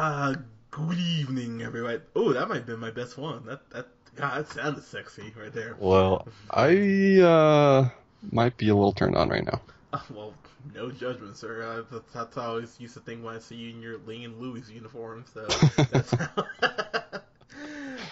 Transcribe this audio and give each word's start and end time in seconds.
Uh, 0.00 0.34
good 0.70 0.96
evening, 0.96 1.60
everybody. 1.60 2.00
Oh, 2.16 2.32
that 2.32 2.48
might 2.48 2.54
have 2.54 2.66
been 2.66 2.80
my 2.80 2.90
best 2.90 3.18
one. 3.18 3.44
That 3.44 3.68
that 3.68 3.86
God, 4.16 4.46
that 4.46 4.48
sounded 4.50 4.82
sexy 4.82 5.30
right 5.38 5.52
there. 5.52 5.76
Well, 5.78 6.26
I 6.50 7.20
uh 7.20 7.90
might 8.32 8.56
be 8.56 8.70
a 8.70 8.74
little 8.74 8.94
turned 8.94 9.14
on 9.14 9.28
right 9.28 9.44
now. 9.44 9.60
Uh, 9.92 10.00
well, 10.14 10.32
no 10.74 10.90
judgment, 10.90 11.36
sir. 11.36 11.62
Uh, 11.62 11.82
that's, 11.92 12.14
that's 12.14 12.34
how 12.34 12.40
I 12.40 12.46
always 12.46 12.80
used 12.80 12.94
to 12.94 13.00
think 13.00 13.22
when 13.22 13.36
I 13.36 13.40
see 13.40 13.56
you 13.56 13.74
in 13.74 13.82
your 13.82 13.98
Ling 14.06 14.24
and 14.24 14.40
Louis 14.40 14.62
uniform. 14.70 15.26
So 15.34 15.46
that's 15.90 16.14
how. 16.14 16.46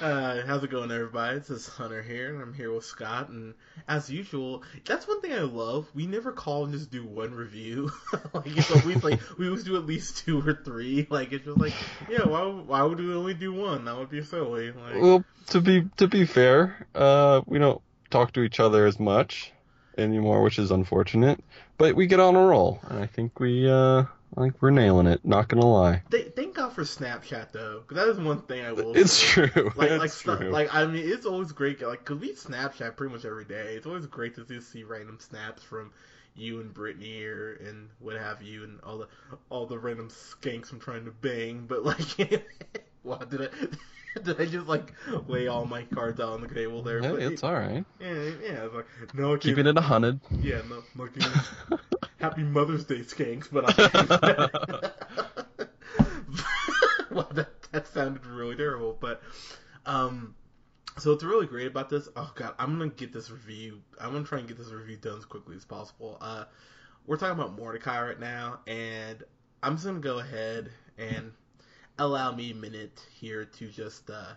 uh, 0.01 0.43
how's 0.47 0.63
it 0.63 0.71
going, 0.71 0.91
everybody? 0.91 1.39
This 1.39 1.51
is 1.51 1.69
Hunter 1.69 2.03
here, 2.03 2.33
and 2.33 2.43
I'm 2.43 2.55
here 2.55 2.73
with 2.73 2.85
Scott. 2.85 3.29
And 3.31 3.55
as 3.89 4.09
usual, 4.11 4.63
that's 4.85 5.09
one 5.09 5.21
thing 5.21 5.33
I 5.33 5.41
love. 5.41 5.89
We 5.95 6.07
never 6.07 6.33
call 6.33 6.65
and 6.65 6.73
just 6.73 6.91
do 6.91 7.05
one 7.05 7.35
review. 7.35 7.91
like 8.33 8.47
it's 8.57 8.71
always 8.71 9.03
like 9.03 9.21
we 9.39 9.47
always 9.47 9.65
do 9.65 9.77
at 9.77 9.87
least 9.87 10.19
two 10.19 10.41
or 10.47 10.55
three. 10.55 11.07
Like 11.19 11.33
it's 11.33 11.45
just 11.45 11.59
like, 11.59 11.73
yeah, 12.09 12.25
why 12.27 12.45
why 12.47 12.83
would 12.83 12.99
we 12.99 13.13
only 13.13 13.35
do 13.35 13.53
one? 13.53 13.87
That 13.87 13.97
would 13.97 14.11
be 14.11 14.23
silly. 14.23 14.71
Like, 14.71 15.01
Well, 15.01 15.25
to 15.49 15.61
be 15.61 15.89
to 15.97 16.07
be 16.07 16.27
fair, 16.27 16.87
uh, 16.95 17.41
we 17.47 17.59
don't 17.59 17.81
talk 18.11 18.33
to 18.33 18.43
each 18.43 18.61
other 18.61 18.87
as 18.87 19.01
much 19.01 19.53
anymore, 19.97 20.43
which 20.43 20.59
is 20.59 20.71
unfortunate. 20.71 21.43
But 21.77 21.97
we 21.97 22.07
get 22.07 22.21
on 22.21 22.37
a 22.37 22.45
roll, 22.45 22.81
and 22.89 22.99
I 22.99 23.07
think 23.07 23.41
we 23.41 23.69
uh, 23.69 24.05
I 24.37 24.41
think 24.41 24.61
we're 24.61 24.71
nailing 24.71 25.07
it. 25.07 25.25
Not 25.25 25.49
gonna 25.49 25.67
lie, 25.67 26.03
th- 26.11 26.28
thank 26.28 26.28
God 26.28 26.28
for 26.79 26.85
Snapchat 26.85 27.51
though, 27.51 27.81
because 27.81 27.97
that 27.97 28.09
is 28.09 28.25
one 28.25 28.41
thing 28.43 28.65
I 28.65 28.71
will. 28.71 28.97
it's 28.97 29.13
say. 29.13 29.49
true. 29.49 29.73
like 29.75 29.91
it's 29.91 29.99
like 30.01 30.11
stuff, 30.11 30.39
true. 30.39 30.51
like 30.51 30.73
I 30.73 30.87
mean 30.87 31.09
it's 31.09 31.27
always 31.27 31.51
great 31.51 31.83
like 31.83 32.05
because 32.05 32.21
we 32.21 32.33
Snapchat 32.33 32.95
pretty 32.95 33.13
much 33.13 33.25
every 33.25 33.45
day. 33.45 33.75
It's 33.75 33.85
always 33.85 34.07
great 34.07 34.37
to 34.37 34.45
just 34.45 34.71
see 34.71 34.85
random 34.85 35.19
snaps 35.19 35.65
from 35.65 35.91
you 36.37 36.61
and 36.61 36.73
Brittany 36.73 37.25
or 37.25 37.55
and 37.55 37.89
what 37.99 38.17
have 38.17 38.43
you 38.43 38.63
and 38.63 38.79
all 38.85 38.99
the 38.99 39.09
all 39.51 39.67
the 39.67 39.77
random 39.77 40.09
skanks 40.09 40.71
I'm 40.71 40.79
trying 40.79 41.05
to 41.07 41.11
bang. 41.11 41.65
But 41.67 41.85
like, 41.85 42.47
wow, 43.03 43.17
did 43.17 43.43
I 43.43 44.21
did 44.23 44.41
I 44.41 44.45
just 44.45 44.69
like 44.69 44.95
lay 45.27 45.49
all 45.49 45.65
my 45.65 45.83
cards 45.83 46.21
out 46.21 46.29
on 46.29 46.43
the 46.43 46.49
table 46.49 46.85
there? 46.85 47.01
hey, 47.01 47.25
it's 47.25 47.43
all 47.43 47.55
right. 47.55 47.85
yeah, 48.01 48.13
yeah. 48.41 48.67
It's 48.67 48.75
like 48.75 48.87
no, 49.15 49.37
Keeping 49.37 49.67
it 49.67 49.77
a 49.77 49.81
hundred. 49.81 50.21
Yeah, 50.41 50.63
no, 50.71 50.85
looking. 50.95 51.25
Happy 52.21 52.45
Mother's 52.45 52.85
Day, 52.85 53.01
skanks, 53.01 53.49
but 53.51 53.65
I. 53.67 54.91
well, 57.19 57.29
that, 57.35 57.63
that 57.73 57.87
sounded 57.89 58.25
really 58.27 58.55
terrible, 58.57 58.97
but 59.01 59.21
um, 59.87 60.35
so 60.99 61.11
what's 61.11 61.25
really 61.25 61.47
great 61.47 61.67
about 61.67 61.91
this? 61.91 62.09
Oh 62.17 62.31
god, 62.35 62.55
I'm 62.59 62.79
gonna 62.79 62.91
get 62.91 63.13
this 63.13 63.31
review. 63.31 63.81
I'm 64.01 64.13
gonna 64.13 64.25
try 64.25 64.39
and 64.39 64.47
get 64.49 64.57
this 64.57 64.71
review 64.71 64.97
done 64.97 65.19
as 65.19 65.25
quickly 65.25 65.57
as 65.57 65.65
possible. 65.65 66.19
Uh, 66.21 66.45
we're 67.07 67.17
talking 67.17 67.39
about 67.39 67.57
Mordecai 67.57 68.01
right 68.01 68.21
now, 68.21 68.61
and 68.67 69.23
I'm 69.63 69.75
just 69.75 69.87
gonna 69.87 69.99
go 69.99 70.19
ahead 70.21 70.71
and 70.97 71.33
allow 71.99 72.33
me 72.33 72.53
a 72.53 72.55
minute 72.55 73.01
here 73.19 73.45
to 73.45 73.69
just 73.69 74.11
uh, 74.11 74.35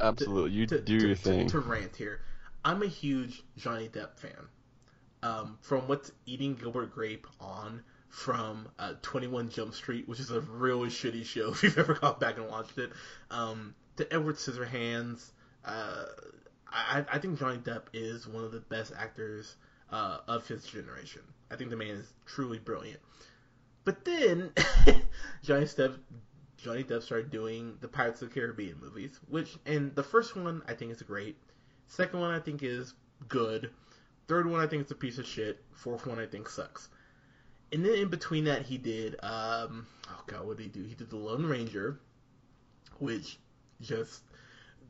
Absolutely, 0.00 0.52
you 0.52 0.66
to, 0.66 0.80
do 0.80 0.98
to- 0.98 1.06
your 1.06 1.16
to- 1.16 1.22
thing. 1.22 1.48
To, 1.48 1.58
rant 1.60 1.94
here, 1.96 2.20
I'm 2.64 2.82
a 2.82 2.86
huge 2.86 3.42
Johnny 3.58 3.88
Depp 3.88 4.18
fan. 4.18 4.48
Um, 5.22 5.58
from 5.62 5.88
what's 5.88 6.12
Eating 6.26 6.54
Gilbert 6.54 6.94
Grape 6.94 7.26
on 7.40 7.82
from 8.08 8.68
uh, 8.78 8.94
21 9.02 9.50
Jump 9.50 9.74
Street, 9.74 10.08
which 10.08 10.20
is 10.20 10.30
a 10.30 10.40
really 10.40 10.88
shitty 10.88 11.24
show 11.24 11.50
if 11.50 11.62
you've 11.62 11.78
ever 11.78 11.94
gone 11.94 12.18
back 12.18 12.36
and 12.36 12.48
watched 12.48 12.78
it, 12.78 12.92
um, 13.30 13.74
to 13.96 14.12
Edward 14.12 14.36
Scissorhands. 14.36 15.30
Uh, 15.64 16.04
I, 16.68 17.04
I 17.12 17.18
think 17.18 17.38
Johnny 17.38 17.58
Depp 17.58 17.84
is 17.92 18.26
one 18.26 18.44
of 18.44 18.52
the 18.52 18.60
best 18.60 18.92
actors 18.96 19.56
uh, 19.90 20.18
of 20.26 20.46
his 20.46 20.64
generation. 20.64 21.22
I 21.50 21.56
think 21.56 21.70
the 21.70 21.76
man 21.76 21.88
is 21.88 22.12
truly 22.26 22.58
brilliant. 22.58 23.00
But 23.84 24.04
then 24.04 24.50
Johnny 25.42 25.66
Depp 25.66 25.98
Johnny 26.56 26.82
Depp 26.82 27.02
started 27.02 27.30
doing 27.30 27.76
the 27.80 27.88
Pirates 27.88 28.22
of 28.22 28.30
the 28.30 28.34
Caribbean 28.34 28.80
movies, 28.80 29.20
which 29.28 29.56
and 29.66 29.94
the 29.94 30.02
first 30.02 30.34
one 30.34 30.62
I 30.66 30.72
think 30.72 30.90
is 30.92 31.02
great. 31.02 31.36
Second 31.88 32.20
one 32.20 32.30
I 32.30 32.40
think 32.40 32.62
is 32.62 32.94
good. 33.28 33.70
Third 34.26 34.50
one 34.50 34.60
I 34.60 34.66
think 34.66 34.86
is 34.86 34.90
a 34.90 34.94
piece 34.94 35.18
of 35.18 35.26
shit. 35.26 35.62
Fourth 35.72 36.06
one 36.06 36.18
I 36.18 36.26
think 36.26 36.48
sucks. 36.48 36.88
And 37.72 37.84
then 37.84 37.94
in 37.94 38.08
between 38.08 38.44
that 38.44 38.62
he 38.62 38.78
did 38.78 39.16
um 39.22 39.86
oh 40.08 40.22
god 40.26 40.46
what 40.46 40.56
did 40.56 40.64
he 40.64 40.68
do? 40.68 40.84
He 40.84 40.94
did 40.94 41.10
the 41.10 41.16
Lone 41.16 41.46
Ranger, 41.46 41.98
which 42.98 43.38
just 43.80 44.22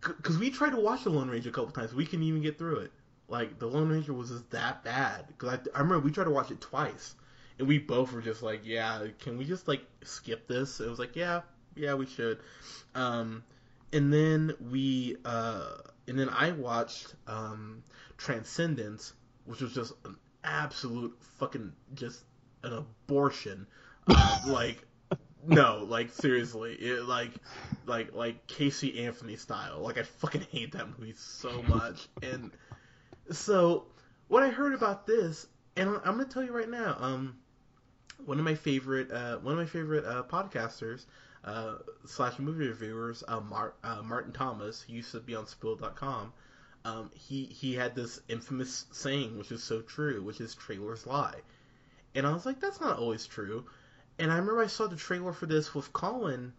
because 0.00 0.38
we 0.38 0.50
tried 0.50 0.70
to 0.70 0.80
watch 0.80 1.04
the 1.04 1.10
Lone 1.10 1.28
Ranger 1.28 1.48
a 1.48 1.52
couple 1.52 1.72
times, 1.72 1.94
we 1.94 2.04
couldn't 2.04 2.24
even 2.24 2.42
get 2.42 2.58
through 2.58 2.76
it. 2.76 2.92
Like 3.28 3.58
the 3.58 3.66
Lone 3.66 3.88
Ranger 3.88 4.12
was 4.12 4.30
just 4.30 4.50
that 4.50 4.84
bad. 4.84 5.26
Because 5.28 5.58
I, 5.58 5.78
I 5.78 5.80
remember 5.80 6.00
we 6.00 6.10
tried 6.10 6.24
to 6.24 6.30
watch 6.30 6.50
it 6.50 6.60
twice, 6.60 7.14
and 7.58 7.66
we 7.66 7.78
both 7.78 8.12
were 8.12 8.20
just 8.20 8.42
like, 8.42 8.60
yeah, 8.64 9.06
can 9.20 9.38
we 9.38 9.44
just 9.44 9.66
like 9.66 9.82
skip 10.02 10.46
this? 10.46 10.80
It 10.80 10.88
was 10.88 10.98
like, 10.98 11.16
yeah, 11.16 11.40
yeah, 11.74 11.94
we 11.94 12.06
should. 12.06 12.38
Um, 12.94 13.42
and 13.92 14.12
then 14.12 14.52
we, 14.70 15.16
uh, 15.24 15.76
and 16.06 16.18
then 16.18 16.28
I 16.28 16.50
watched 16.52 17.14
um, 17.26 17.82
Transcendence, 18.18 19.12
which 19.46 19.60
was 19.60 19.72
just 19.72 19.92
an 20.04 20.16
absolute 20.42 21.16
fucking 21.38 21.72
just 21.94 22.22
an 22.64 22.72
abortion. 22.72 23.66
Uh, 24.06 24.40
like, 24.46 24.84
no, 25.46 25.84
like 25.88 26.10
seriously, 26.10 26.74
it 26.74 27.04
like, 27.04 27.32
like, 27.86 28.14
like 28.14 28.46
Casey 28.46 29.04
Anthony 29.04 29.36
style. 29.36 29.80
Like, 29.80 29.98
I 29.98 30.02
fucking 30.02 30.46
hate 30.50 30.72
that 30.72 30.88
movie 30.98 31.14
so 31.16 31.62
much. 31.62 32.08
And 32.22 32.50
so, 33.30 33.84
what 34.28 34.42
I 34.42 34.48
heard 34.48 34.74
about 34.74 35.06
this, 35.06 35.46
and 35.76 35.88
I'm 35.88 36.02
gonna 36.02 36.24
tell 36.26 36.44
you 36.44 36.52
right 36.52 36.68
now, 36.68 36.96
um, 36.98 37.36
one 38.24 38.38
of 38.38 38.44
my 38.44 38.54
favorite, 38.54 39.10
uh, 39.10 39.38
one 39.38 39.52
of 39.52 39.58
my 39.58 39.66
favorite 39.66 40.04
uh, 40.04 40.22
podcasters 40.22 41.04
uh, 41.44 41.74
slash 42.06 42.38
movie 42.38 42.68
reviewers, 42.68 43.22
uh, 43.28 43.40
Mar- 43.40 43.74
uh, 43.82 44.02
Martin 44.02 44.32
Thomas, 44.32 44.84
used 44.88 45.12
to 45.12 45.20
be 45.20 45.34
on 45.34 45.46
Spill.com. 45.46 46.32
Um, 46.86 47.10
he 47.14 47.44
he 47.44 47.74
had 47.74 47.94
this 47.94 48.20
infamous 48.28 48.86
saying, 48.92 49.38
which 49.38 49.52
is 49.52 49.62
so 49.62 49.80
true, 49.80 50.22
which 50.22 50.40
is 50.40 50.54
trailers 50.54 51.06
lie, 51.06 51.40
and 52.14 52.26
I 52.26 52.32
was 52.32 52.46
like, 52.46 52.60
that's 52.60 52.80
not 52.80 52.98
always 52.98 53.26
true. 53.26 53.64
And 54.18 54.30
I 54.30 54.36
remember 54.36 54.62
I 54.62 54.68
saw 54.68 54.86
the 54.86 54.96
trailer 54.96 55.32
for 55.32 55.46
this 55.46 55.74
with 55.74 55.92
Colin. 55.92 56.52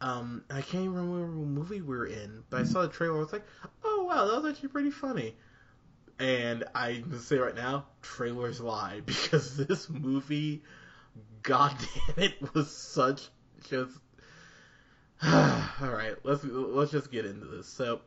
Um, 0.00 0.44
I 0.50 0.60
can't 0.60 0.84
even 0.84 0.94
remember 0.94 1.38
what 1.38 1.48
movie 1.48 1.80
we 1.80 1.96
were 1.96 2.06
in, 2.06 2.44
but 2.50 2.60
I 2.60 2.64
saw 2.64 2.82
the 2.82 2.88
trailer. 2.88 3.16
I 3.16 3.20
was 3.20 3.32
like, 3.32 3.46
oh 3.84 4.04
wow, 4.04 4.26
that 4.26 4.42
was 4.42 4.52
actually 4.52 4.68
pretty 4.68 4.90
funny. 4.90 5.34
And 6.18 6.64
I'm 6.74 7.02
gonna 7.02 7.18
say 7.18 7.38
right 7.38 7.54
now, 7.54 7.86
trailers 8.02 8.60
lie 8.60 9.00
because 9.06 9.56
this 9.56 9.88
movie, 9.88 10.62
god 11.42 11.74
damn 12.06 12.24
it, 12.24 12.54
was 12.54 12.70
such 12.70 13.28
just. 13.68 13.96
All 15.24 15.90
right, 15.90 16.14
let's 16.22 16.44
let's 16.44 16.92
just 16.92 17.10
get 17.10 17.24
into 17.24 17.46
this. 17.46 17.66
So, 17.66 18.00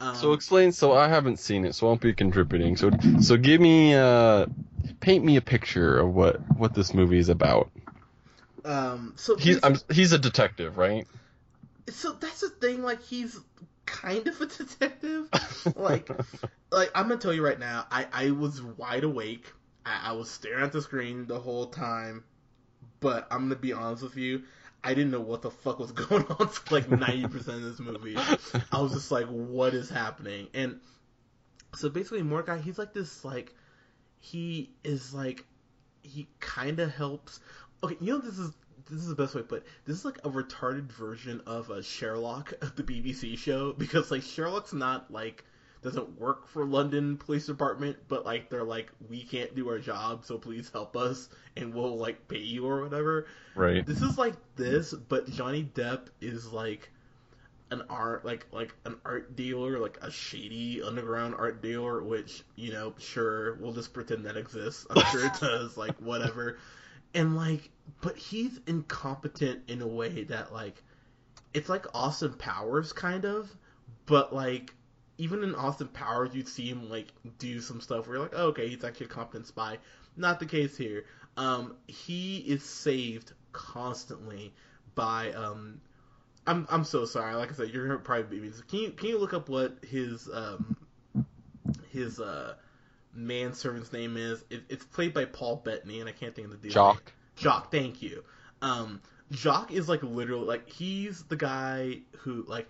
um, 0.00 0.16
So 0.16 0.32
explain. 0.32 0.72
So 0.72 0.92
I 0.92 1.06
haven't 1.06 1.38
seen 1.38 1.64
it, 1.64 1.74
so 1.74 1.86
I 1.86 1.90
won't 1.90 2.00
be 2.00 2.12
contributing. 2.12 2.76
So 2.76 2.90
so 3.20 3.36
give 3.36 3.60
me 3.60 3.94
uh, 3.94 4.46
paint 5.00 5.24
me 5.24 5.36
a 5.36 5.40
picture 5.40 5.98
of 5.98 6.14
what 6.14 6.36
what 6.56 6.74
this 6.74 6.94
movie 6.94 7.18
is 7.18 7.28
about. 7.28 7.70
um, 8.64 9.14
so 9.16 9.36
He's 9.36 9.58
I'm, 9.62 9.76
he's 9.90 10.12
a 10.12 10.18
detective, 10.18 10.76
right? 10.78 11.06
so 11.88 12.12
that's 12.12 12.40
the 12.40 12.50
thing. 12.50 12.82
Like 12.82 13.02
he's 13.02 13.38
kind 13.86 14.26
of 14.26 14.40
a 14.40 14.46
detective. 14.64 15.28
like, 15.76 16.08
like 16.70 16.90
I'm 16.94 17.08
gonna 17.08 17.20
tell 17.20 17.32
you 17.32 17.44
right 17.44 17.58
now. 17.58 17.86
I 17.90 18.06
I 18.12 18.30
was 18.30 18.62
wide 18.62 19.04
awake. 19.04 19.52
I, 19.84 20.10
I 20.10 20.12
was 20.12 20.30
staring 20.30 20.62
at 20.64 20.72
the 20.72 20.82
screen 20.82 21.26
the 21.26 21.40
whole 21.40 21.66
time. 21.66 22.24
But 23.00 23.26
I'm 23.30 23.42
gonna 23.44 23.56
be 23.56 23.72
honest 23.72 24.02
with 24.02 24.16
you. 24.16 24.42
I 24.84 24.94
didn't 24.94 25.10
know 25.10 25.20
what 25.20 25.42
the 25.42 25.50
fuck 25.50 25.78
was 25.78 25.92
going 25.92 26.24
on 26.26 26.48
for 26.48 26.74
like 26.74 26.86
90% 26.88 27.34
of 27.48 27.62
this 27.62 27.80
movie. 27.80 28.16
I 28.72 28.80
was 28.80 28.92
just 28.92 29.10
like, 29.10 29.26
what 29.26 29.74
is 29.74 29.90
happening? 29.90 30.48
And 30.54 30.80
so 31.74 31.88
basically, 31.90 32.22
Mordecai, 32.22 32.58
he's 32.58 32.78
like 32.78 32.92
this, 32.94 33.22
like, 33.24 33.54
he 34.20 34.70
is 34.84 35.12
like, 35.12 35.44
he 36.02 36.28
kind 36.38 36.78
of 36.78 36.94
helps. 36.94 37.40
Okay, 37.82 37.96
you 38.00 38.12
know, 38.12 38.18
this 38.18 38.38
is 38.38 38.52
this 38.90 39.00
is 39.00 39.08
the 39.08 39.14
best 39.14 39.34
way 39.34 39.42
to 39.42 39.46
put 39.46 39.58
it. 39.58 39.66
This 39.84 39.98
is 39.98 40.04
like 40.04 40.18
a 40.24 40.30
retarded 40.30 40.90
version 40.92 41.40
of 41.46 41.70
a 41.70 41.82
Sherlock, 41.82 42.52
of 42.62 42.76
the 42.76 42.82
BBC 42.82 43.38
show, 43.38 43.72
because 43.72 44.10
like 44.10 44.22
Sherlock's 44.22 44.72
not 44.72 45.10
like 45.10 45.44
doesn't 45.82 46.20
work 46.20 46.46
for 46.46 46.66
London 46.66 47.16
Police 47.16 47.46
Department, 47.46 47.96
but 48.08 48.26
like 48.26 48.50
they're 48.50 48.64
like 48.64 48.90
we 49.08 49.22
can't 49.22 49.54
do 49.54 49.68
our 49.68 49.78
job, 49.78 50.24
so 50.24 50.38
please 50.38 50.70
help 50.70 50.96
us, 50.96 51.28
and 51.56 51.72
we'll 51.74 51.96
like 51.96 52.28
pay 52.28 52.38
you 52.38 52.66
or 52.66 52.82
whatever. 52.82 53.26
right. 53.54 53.86
This 53.86 54.02
is 54.02 54.18
like 54.18 54.34
this, 54.56 54.92
but 54.92 55.30
Johnny 55.30 55.64
Depp 55.74 56.08
is 56.20 56.52
like 56.52 56.90
an 57.70 57.82
art 57.88 58.24
like 58.24 58.46
like 58.52 58.74
an 58.84 58.96
art 59.04 59.36
dealer, 59.36 59.78
like 59.78 59.98
a 60.02 60.10
shady 60.10 60.82
underground 60.82 61.34
art 61.36 61.62
dealer, 61.62 62.02
which, 62.02 62.42
you 62.56 62.72
know, 62.72 62.94
sure, 62.98 63.54
we'll 63.56 63.72
just 63.72 63.92
pretend 63.92 64.26
that 64.26 64.36
exists. 64.36 64.86
I'm 64.90 65.04
sure 65.06 65.26
it 65.26 65.34
does, 65.40 65.76
like 65.76 65.96
whatever. 65.98 66.58
And 67.14 67.36
like 67.36 67.70
but 68.00 68.16
he's 68.16 68.60
incompetent 68.66 69.62
in 69.68 69.82
a 69.82 69.86
way 69.86 70.24
that 70.24 70.52
like 70.52 70.82
it's 71.52 71.68
like 71.68 71.86
Austin 71.94 72.34
Powers 72.34 72.92
kind 72.92 73.24
of, 73.24 73.54
but 74.06 74.34
like 74.34 74.74
even 75.18 75.42
in 75.44 75.54
Austin 75.54 75.88
Powers 75.88 76.34
you'd 76.34 76.48
see 76.48 76.68
him 76.68 76.88
like 76.88 77.08
do 77.38 77.60
some 77.60 77.80
stuff 77.80 78.06
where 78.06 78.16
you're 78.16 78.24
like, 78.24 78.34
oh, 78.34 78.48
okay, 78.48 78.68
he's 78.68 78.84
actually 78.84 79.06
a 79.06 79.10
competent 79.10 79.46
spy. 79.46 79.78
Not 80.16 80.40
the 80.40 80.46
case 80.46 80.76
here. 80.76 81.04
Um, 81.36 81.76
he 81.86 82.38
is 82.38 82.64
saved 82.64 83.32
constantly 83.52 84.52
by 84.94 85.32
um, 85.32 85.80
I'm 86.50 86.66
I'm 86.68 86.84
so 86.84 87.04
sorry. 87.04 87.34
Like 87.36 87.52
I 87.52 87.54
said, 87.54 87.70
you're 87.70 87.86
gonna 87.86 88.00
probably 88.00 88.40
be 88.40 88.50
Can 88.68 88.78
you 88.80 88.90
can 88.90 89.08
you 89.08 89.18
look 89.18 89.32
up 89.32 89.48
what 89.48 89.78
his 89.88 90.28
um 90.32 90.76
his 91.92 92.18
uh 92.18 92.54
manservant's 93.16 93.92
name 93.92 94.16
is? 94.16 94.44
It, 94.50 94.64
it's 94.68 94.84
played 94.84 95.14
by 95.14 95.26
Paul 95.26 95.56
Bettany, 95.64 96.00
and 96.00 96.08
I 96.08 96.12
can't 96.12 96.34
think 96.34 96.46
of 96.46 96.50
the 96.50 96.58
dude's 96.58 96.74
Jock. 96.74 97.12
Jock, 97.36 97.70
thank 97.70 98.02
you. 98.02 98.24
Um, 98.62 99.00
Jock 99.30 99.70
is 99.70 99.88
like 99.88 100.02
literally 100.02 100.44
like 100.44 100.68
he's 100.68 101.22
the 101.24 101.36
guy 101.36 102.00
who 102.18 102.44
like. 102.48 102.68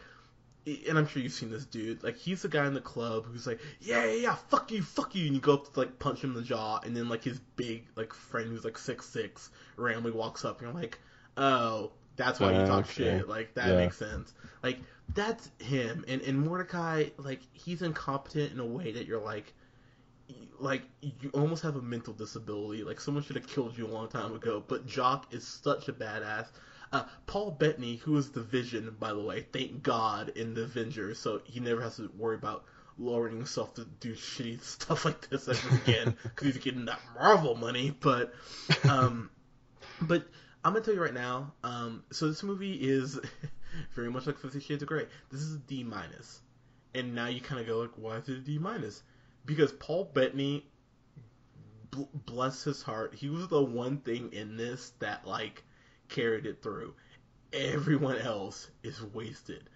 And 0.67 0.99
I'm 0.99 1.07
sure 1.07 1.23
you've 1.23 1.33
seen 1.33 1.51
this 1.51 1.65
dude. 1.65 2.05
Like 2.05 2.19
he's 2.19 2.43
the 2.43 2.49
guy 2.49 2.67
in 2.67 2.75
the 2.75 2.83
club 2.83 3.25
who's 3.25 3.47
like, 3.47 3.61
yeah, 3.81 4.05
yeah, 4.05 4.13
yeah, 4.13 4.35
fuck 4.51 4.71
you, 4.71 4.83
fuck 4.83 5.15
you, 5.15 5.25
and 5.25 5.35
you 5.35 5.41
go 5.41 5.55
up 5.55 5.73
to 5.73 5.81
like 5.81 5.99
punch 5.99 6.23
him 6.23 6.31
in 6.31 6.37
the 6.37 6.43
jaw, 6.43 6.81
and 6.85 6.95
then 6.95 7.09
like 7.09 7.25
his 7.25 7.41
big 7.57 7.87
like 7.97 8.13
friend 8.13 8.51
who's 8.51 8.63
like 8.63 8.77
six 8.77 9.07
six 9.09 9.49
randomly 9.77 10.11
walks 10.13 10.45
up, 10.45 10.61
and 10.61 10.69
you're 10.69 10.79
like, 10.79 10.99
oh, 11.39 11.93
that's 12.21 12.41
why 12.41 12.53
you 12.53 12.61
Uh, 12.61 12.67
talk 12.67 12.85
okay. 12.85 12.93
shit. 12.93 13.29
Like 13.29 13.55
that 13.55 13.69
Yeah. 13.69 13.77
makes 13.77 13.97
sense. 13.97 14.33
Like 14.63 14.81
that's 15.15 15.51
him. 15.59 16.05
And 16.09 16.21
and 16.23 16.39
Mordecai, 16.41 17.11
like 17.17 17.41
he's 17.53 17.83
incompetent 17.83 18.53
in 18.53 18.61
a 18.61 18.67
way 18.67 18.93
that 18.93 19.07
you're 19.07 19.21
like, 19.21 19.53
like 20.59 20.83
you 21.01 21.31
almost 21.33 21.63
have 21.63 21.77
a 21.77 21.83
mental 21.83 22.13
disability. 22.13 22.85
Like 22.85 23.01
someone 23.01 23.23
should 23.25 23.37
have 23.37 23.47
killed 23.47 23.77
you 23.77 23.87
a 23.87 23.89
long 23.89 24.09
time 24.09 24.35
ago. 24.35 24.63
But 24.67 24.87
Jock 24.87 25.33
is 25.33 25.47
such 25.47 25.89
a 25.89 25.93
badass. 25.93 26.47
Uh, 26.93 27.05
Paul 27.27 27.53
Bettany, 27.53 27.97
who 27.97 28.17
is 28.17 28.31
the 28.31 28.43
Vision, 28.43 28.97
by 28.99 29.13
the 29.13 29.21
way, 29.21 29.47
thank 29.53 29.83
God 29.83 30.31
in 30.31 30.55
the 30.55 30.65
Avengers, 30.65 31.21
so 31.21 31.41
he 31.45 31.61
never 31.61 31.81
has 31.81 31.97
to 31.97 32.11
worry 32.19 32.35
about 32.35 32.65
lowering 32.99 33.37
himself 33.37 33.75
to 33.75 33.85
do 34.01 34.13
shitty 34.15 34.61
stuff 34.65 35.05
like 35.05 35.29
this 35.31 35.49
ever 35.49 35.77
again 35.77 36.17
because 36.25 36.49
he's 36.49 36.59
getting 36.59 36.87
that 36.87 37.01
Marvel 37.15 37.55
money. 37.55 37.95
But 38.01 38.35
um, 38.89 39.31
but 40.03 40.27
I'm 40.65 40.73
gonna 40.73 40.85
tell 40.85 40.95
you 40.95 41.03
right 41.03 41.15
now. 41.15 41.53
Um, 41.65 42.05
so 42.11 42.29
this 42.29 42.43
movie 42.43 42.75
is 42.75 43.19
very 43.95 44.11
much 44.11 44.27
like 44.27 44.39
Fifty 44.39 44.61
Shades 44.61 44.83
of 44.83 44.89
Grey. 44.89 45.07
This 45.31 45.41
is 45.41 45.55
a 45.55 45.59
D 45.59 45.85
minus, 45.85 46.41
and 46.95 47.15
now 47.15 47.29
you 47.29 47.41
kind 47.41 47.61
of 47.61 47.67
go 47.67 47.79
like, 47.79 47.93
why 47.97 48.17
is 48.17 48.29
it 48.29 48.39
a 48.39 48.41
D 48.41 48.59
minus? 48.59 49.03
Because 49.47 49.73
Paul 49.73 50.11
Bettany, 50.13 50.67
bl- 51.91 52.03
bless 52.13 52.63
his 52.63 52.83
heart, 52.83 53.15
he 53.15 53.31
was 53.31 53.49
the 53.49 53.63
one 53.63 53.99
thing 53.99 54.33
in 54.33 54.57
this 54.59 54.93
that 54.99 55.27
like 55.27 55.65
carried 56.09 56.45
it 56.45 56.63
through. 56.63 56.95
Everyone 57.53 58.19
else 58.19 58.69
is 58.83 59.03
wasted. 59.03 59.71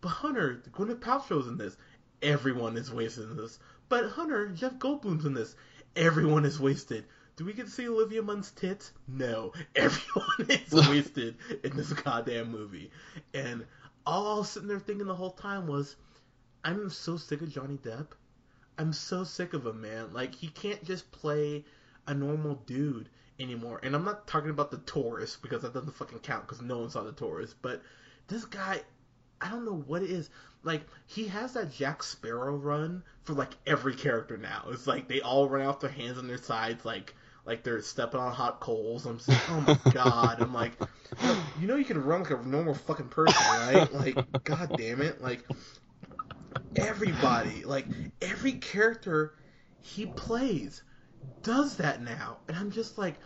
But 0.00 0.10
Hunter, 0.10 0.62
Gwyneth 0.70 1.00
Paltrow's 1.00 1.48
in 1.48 1.58
this. 1.58 1.76
Everyone 2.22 2.76
is 2.76 2.92
wasted 2.92 3.30
in 3.30 3.36
this. 3.36 3.58
But 3.88 4.10
Hunter, 4.10 4.48
Jeff 4.48 4.74
Goldblum's 4.74 5.24
in 5.24 5.34
this. 5.34 5.54
Everyone 5.96 6.44
is 6.44 6.60
wasted. 6.60 7.04
Do 7.40 7.46
we 7.46 7.54
get 7.54 7.64
to 7.64 7.72
see 7.72 7.88
Olivia 7.88 8.20
Munn's 8.20 8.50
tits? 8.50 8.92
No. 9.08 9.54
Everyone 9.74 10.50
is 10.50 10.72
wasted 10.90 11.36
in 11.64 11.74
this 11.74 11.90
goddamn 11.90 12.52
movie. 12.52 12.90
And 13.32 13.64
all 14.04 14.34
I 14.34 14.38
was 14.40 14.50
sitting 14.50 14.68
there 14.68 14.78
thinking 14.78 15.06
the 15.06 15.14
whole 15.14 15.30
time 15.30 15.66
was, 15.66 15.96
I'm 16.62 16.90
so 16.90 17.16
sick 17.16 17.40
of 17.40 17.50
Johnny 17.50 17.78
Depp. 17.78 18.08
I'm 18.76 18.92
so 18.92 19.24
sick 19.24 19.54
of 19.54 19.64
him, 19.64 19.80
man. 19.80 20.12
Like, 20.12 20.34
he 20.34 20.48
can't 20.48 20.84
just 20.84 21.10
play 21.12 21.64
a 22.06 22.12
normal 22.12 22.56
dude 22.66 23.08
anymore. 23.38 23.80
And 23.82 23.94
I'm 23.94 24.04
not 24.04 24.26
talking 24.26 24.50
about 24.50 24.70
the 24.70 24.76
Tourist 24.76 25.40
because 25.40 25.62
that 25.62 25.72
doesn't 25.72 25.96
fucking 25.96 26.18
count 26.18 26.46
because 26.46 26.60
no 26.60 26.80
one 26.80 26.90
saw 26.90 27.04
the 27.04 27.12
Tourist. 27.12 27.54
But 27.62 27.80
this 28.28 28.44
guy, 28.44 28.82
I 29.40 29.48
don't 29.48 29.64
know 29.64 29.82
what 29.86 30.02
it 30.02 30.10
is. 30.10 30.28
Like 30.62 30.82
he 31.06 31.28
has 31.28 31.54
that 31.54 31.72
Jack 31.72 32.02
Sparrow 32.02 32.54
run 32.54 33.02
for 33.22 33.32
like 33.32 33.56
every 33.66 33.94
character 33.94 34.36
now. 34.36 34.66
It's 34.68 34.86
like 34.86 35.08
they 35.08 35.22
all 35.22 35.48
run 35.48 35.66
off 35.66 35.80
their 35.80 35.88
hands 35.88 36.18
on 36.18 36.28
their 36.28 36.36
sides, 36.36 36.84
like 36.84 37.14
like 37.44 37.62
they're 37.62 37.82
stepping 37.82 38.20
on 38.20 38.32
hot 38.32 38.60
coals. 38.60 39.06
I'm 39.06 39.16
just 39.16 39.28
like, 39.28 39.50
oh 39.50 39.60
my 39.60 39.92
god. 39.92 40.40
I'm 40.40 40.54
like, 40.54 40.72
you 41.60 41.66
know, 41.66 41.76
you 41.76 41.84
can 41.84 42.02
run 42.02 42.22
like 42.22 42.32
a 42.32 42.42
normal 42.42 42.74
fucking 42.74 43.08
person, 43.08 43.42
right? 43.48 43.92
Like, 43.92 44.44
god 44.44 44.76
damn 44.76 45.00
it, 45.00 45.20
like 45.20 45.44
everybody, 46.76 47.64
like 47.64 47.86
every 48.22 48.52
character 48.52 49.34
he 49.80 50.06
plays 50.06 50.82
does 51.42 51.76
that 51.76 52.02
now, 52.02 52.38
and 52.48 52.56
I'm 52.56 52.70
just 52.70 52.98
like, 52.98 53.16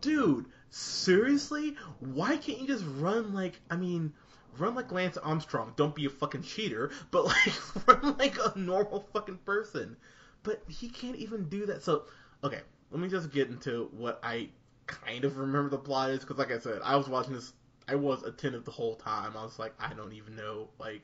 dude, 0.00 0.46
seriously? 0.70 1.76
Why 2.00 2.36
can't 2.36 2.60
you 2.60 2.66
just 2.66 2.84
run 2.86 3.34
like? 3.34 3.60
I 3.70 3.76
mean 3.76 4.12
run 4.58 4.74
like 4.74 4.92
Lance 4.92 5.16
Armstrong. 5.16 5.72
Don't 5.76 5.94
be 5.94 6.06
a 6.06 6.10
fucking 6.10 6.42
cheater, 6.42 6.90
but 7.10 7.24
like 7.24 7.86
run 7.86 8.16
like 8.18 8.36
a 8.38 8.58
normal 8.58 9.08
fucking 9.12 9.38
person. 9.38 9.96
But 10.42 10.62
he 10.68 10.88
can't 10.88 11.16
even 11.16 11.48
do 11.48 11.66
that. 11.66 11.82
So, 11.82 12.04
okay, 12.42 12.60
let 12.90 13.00
me 13.00 13.08
just 13.08 13.30
get 13.30 13.48
into 13.48 13.88
what 13.96 14.20
I 14.22 14.48
kind 14.86 15.24
of 15.24 15.38
remember 15.38 15.70
the 15.70 15.78
plot 15.78 16.10
is 16.10 16.20
because, 16.20 16.38
like 16.38 16.52
I 16.52 16.58
said, 16.58 16.80
I 16.84 16.96
was 16.96 17.08
watching 17.08 17.34
this. 17.34 17.52
I 17.88 17.94
was 17.94 18.22
attentive 18.22 18.64
the 18.64 18.70
whole 18.70 18.96
time. 18.96 19.36
I 19.36 19.42
was 19.42 19.58
like, 19.58 19.74
I 19.80 19.94
don't 19.94 20.12
even 20.12 20.36
know, 20.36 20.68
like, 20.78 21.02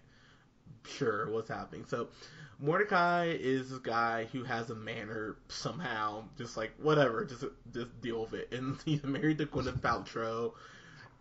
sure 0.87 1.31
what's 1.31 1.49
happening. 1.49 1.85
So, 1.89 2.09
Mordecai 2.59 3.27
is 3.27 3.71
this 3.71 3.79
guy 3.79 4.27
who 4.33 4.45
has 4.45 4.71
a 4.71 4.75
manner 4.75 5.37
somehow, 5.49 6.25
just 6.39 6.57
like 6.57 6.73
whatever, 6.79 7.25
just 7.25 7.45
just 7.73 8.01
deal 8.01 8.23
with 8.23 8.35
it. 8.35 8.53
And 8.53 8.77
he's 8.85 9.05
married 9.05 9.39
to 9.39 9.47
Gwyneth 9.47 9.81
Paltrow. 9.81 10.53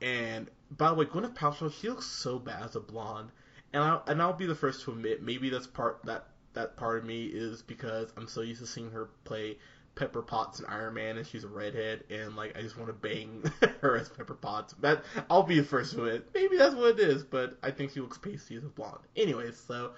And 0.02 0.50
by 0.72 0.90
the 0.90 0.96
way, 0.96 1.06
Gwyneth 1.06 1.36
Paltrow, 1.36 1.72
she 1.72 1.90
looks 1.90 2.06
so 2.06 2.40
bad 2.40 2.64
as 2.64 2.76
a 2.76 2.80
blonde. 2.80 3.32
And 3.74 3.84
I 3.84 4.00
and 4.08 4.22
I'll 4.22 4.34
be 4.34 4.46
the 4.46 4.56
first 4.56 4.84
to 4.84 4.92
admit, 4.92 5.22
maybe 5.22 5.50
that's 5.50 5.68
part 5.68 6.00
that 6.06 6.28
that 6.54 6.78
part 6.78 7.00
of 7.00 7.06
me 7.06 7.26
is 7.26 7.62
because 7.62 8.14
I'm 8.16 8.28
so 8.28 8.42
used 8.42 8.62
to 8.62 8.68
seeing 8.68 8.92
her 8.92 9.10
play 9.26 9.58
Pepper 9.96 10.22
Potts 10.22 10.60
and 10.60 10.68
Iron 10.68 10.94
Man, 10.94 11.18
and 11.18 11.26
she's 11.26 11.44
a 11.44 11.48
redhead, 11.48 12.04
and 12.10 12.36
like 12.36 12.58
I 12.58 12.62
just 12.62 12.78
want 12.78 12.90
to 12.90 12.94
bang 12.94 13.44
her 13.82 13.98
as 13.98 14.10
Pepper 14.10 14.36
Potts. 14.36 14.74
That 14.82 15.04
I'll 15.30 15.44
be 15.44 15.60
the 15.60 15.64
first 15.64 15.94
to 15.94 16.06
admit. 16.06 16.30
Maybe 16.34 16.58
that's 16.58 16.76
what 16.76 17.00
it 17.00 17.00
is, 17.00 17.24
but 17.24 17.58
I 17.64 17.72
think 17.72 17.92
she 17.92 18.02
looks 18.02 18.18
pasty 18.18 18.56
as 18.58 18.64
a 18.64 18.68
blonde. 18.68 19.00
Anyways, 19.16 19.58
so 19.58 19.92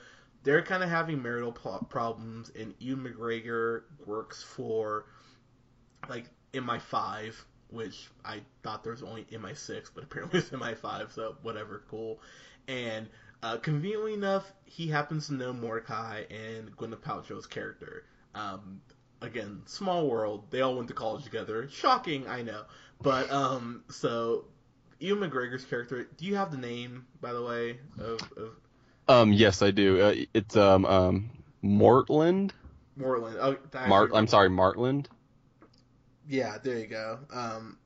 they're 0.43 0.61
kind 0.61 0.83
of 0.83 0.89
having 0.89 1.21
marital 1.21 1.51
problems, 1.51 2.51
and 2.57 2.73
Ewan 2.79 3.03
McGregor 3.03 3.83
works 4.05 4.43
for 4.43 5.05
like 6.07 6.25
MI5, 6.53 7.33
which 7.69 8.09
I 8.23 8.41
thought 8.63 8.83
there 8.83 8.93
was 8.93 9.03
only 9.03 9.23
MI6, 9.25 9.89
but 9.93 10.03
apparently 10.03 10.39
it's 10.39 10.49
MI5, 10.49 11.13
so 11.13 11.35
whatever, 11.41 11.83
cool. 11.89 12.21
And 12.67 13.07
uh, 13.43 13.57
conveniently 13.57 14.13
enough, 14.13 14.51
he 14.65 14.87
happens 14.87 15.27
to 15.27 15.33
know 15.33 15.53
Mordecai 15.53 16.23
and 16.29 16.75
Gwyneth 16.75 17.01
Paltrow's 17.01 17.47
character. 17.47 18.05
Um, 18.35 18.81
again, 19.21 19.61
small 19.65 20.07
world. 20.07 20.45
They 20.49 20.61
all 20.61 20.75
went 20.75 20.87
to 20.89 20.93
college 20.93 21.23
together. 21.23 21.69
Shocking, 21.69 22.27
I 22.27 22.41
know. 22.41 22.63
But 23.01 23.31
um, 23.31 23.83
so 23.89 24.45
Ewan 24.99 25.29
McGregor's 25.29 25.65
character. 25.65 26.07
Do 26.17 26.25
you 26.25 26.35
have 26.35 26.51
the 26.51 26.57
name, 26.57 27.05
by 27.21 27.33
the 27.33 27.43
way, 27.43 27.79
of, 27.99 28.19
of 28.37 28.51
Um, 29.07 29.33
yes, 29.33 29.61
I 29.61 29.71
do. 29.71 30.01
Uh, 30.01 30.15
it's 30.33 30.55
um 30.55 30.85
um 30.85 31.29
Mortland. 31.63 32.51
Moreland? 32.95 33.37
Oh, 33.39 33.57
Mart. 33.87 34.11
I'm 34.13 34.27
sorry, 34.27 34.49
Martland. 34.49 35.07
Yeah, 36.27 36.57
there 36.61 36.79
you 36.79 36.87
go. 36.87 37.19
Um, 37.31 37.77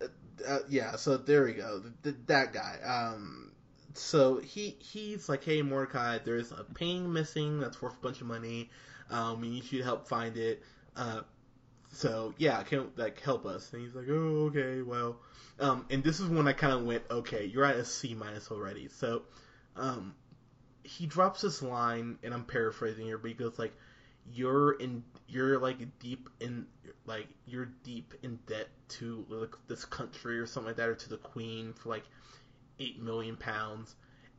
uh, 0.00 0.06
uh, 0.46 0.58
yeah, 0.68 0.96
so 0.96 1.16
there 1.16 1.44
we 1.44 1.54
go. 1.54 1.82
Th- 2.02 2.16
that 2.26 2.52
guy. 2.52 2.78
Um, 2.84 3.50
so 3.94 4.38
he 4.38 4.76
he's 4.78 5.28
like, 5.28 5.44
hey 5.44 5.62
Mordecai, 5.62 6.18
there's 6.18 6.52
a 6.52 6.64
painting 6.74 7.12
missing 7.12 7.60
that's 7.60 7.82
worth 7.82 7.94
a 7.94 8.00
bunch 8.00 8.20
of 8.20 8.26
money. 8.26 8.70
Um, 9.10 9.40
we 9.40 9.50
need 9.50 9.70
you 9.70 9.78
to 9.78 9.84
help 9.84 10.08
find 10.08 10.36
it. 10.36 10.62
Uh, 10.96 11.20
so 11.92 12.34
yeah, 12.38 12.62
can 12.62 12.88
like 12.96 13.20
help 13.20 13.46
us? 13.46 13.72
And 13.72 13.82
he's 13.82 13.94
like, 13.94 14.08
oh 14.08 14.50
okay, 14.50 14.82
well. 14.82 15.16
Um, 15.60 15.86
and 15.90 16.02
this 16.02 16.18
is 16.18 16.28
when 16.28 16.48
I 16.48 16.52
kind 16.52 16.72
of 16.72 16.84
went, 16.84 17.04
okay, 17.10 17.44
you're 17.44 17.64
at 17.64 17.76
a 17.76 17.84
C 17.84 18.14
minus 18.14 18.50
already. 18.50 18.88
So, 18.88 19.22
um, 19.76 20.14
he 20.82 21.06
drops 21.06 21.40
this 21.42 21.62
line, 21.62 22.18
and 22.22 22.34
I'm 22.34 22.44
paraphrasing 22.44 23.06
here, 23.06 23.18
but 23.18 23.28
he 23.28 23.34
goes 23.34 23.58
like, 23.58 23.72
"You're 24.32 24.72
in, 24.72 25.04
you're 25.28 25.58
like 25.58 25.98
deep 25.98 26.28
in, 26.40 26.66
like 27.06 27.28
you're 27.46 27.70
deep 27.84 28.14
in 28.22 28.38
debt 28.46 28.68
to 28.88 29.24
like 29.28 29.54
this 29.68 29.84
country 29.84 30.38
or 30.38 30.46
something 30.46 30.68
like 30.68 30.76
that, 30.76 30.88
or 30.88 30.94
to 30.94 31.08
the 31.08 31.16
Queen 31.16 31.72
for 31.72 31.88
like 31.88 32.04
eight 32.78 33.00
million 33.00 33.36
pounds." 33.36 33.94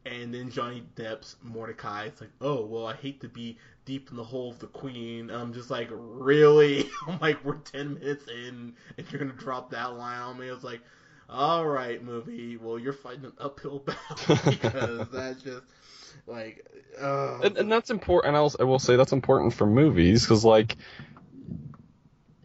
And 0.06 0.34
then 0.34 0.52
Johnny 0.52 0.84
Depp's 0.96 1.36
Mordecai 1.44 2.06
It's 2.06 2.22
like, 2.22 2.32
"Oh 2.42 2.66
well, 2.66 2.86
I 2.88 2.94
hate 2.94 3.22
to 3.22 3.28
be 3.28 3.58
deep 3.86 4.10
in 4.12 4.18
the 4.18 4.24
hole 4.24 4.52
of 4.52 4.60
the 4.60 4.68
Queen." 4.68 5.30
I'm 5.32 5.54
just 5.54 5.70
like, 5.72 5.90
"Really?" 5.92 6.90
I'm 7.08 7.20
like, 7.20 7.44
"We're 7.44 7.56
ten 7.58 7.96
minutes 7.96 8.28
in, 8.28 8.74
and 8.98 9.12
you're 9.12 9.20
gonna 9.20 9.34
drop 9.34 9.72
that 9.72 9.98
line 9.98 10.20
on 10.22 10.38
me?" 10.38 10.50
I 10.50 10.54
was 10.54 10.64
like, 10.64 10.82
"All 11.30 11.66
right, 11.68 12.04
movie. 12.04 12.58
Well, 12.58 12.78
you're 12.80 12.94
fighting 12.94 13.26
an 13.26 13.34
uphill 13.40 13.80
battle 13.80 14.38
because 14.50 15.10
that's 15.10 15.42
just 15.42 15.64
like, 16.28 16.66
uh, 17.00 17.40
and, 17.44 17.58
and 17.58 17.72
that's 17.72 17.90
important. 17.90 18.36
And 18.36 18.52
I 18.60 18.64
will 18.64 18.80
say 18.80 18.96
that's 18.96 19.12
important 19.14 19.54
for 19.54 19.66
movies 19.66 20.24
because, 20.24 20.46
like, 20.46 20.78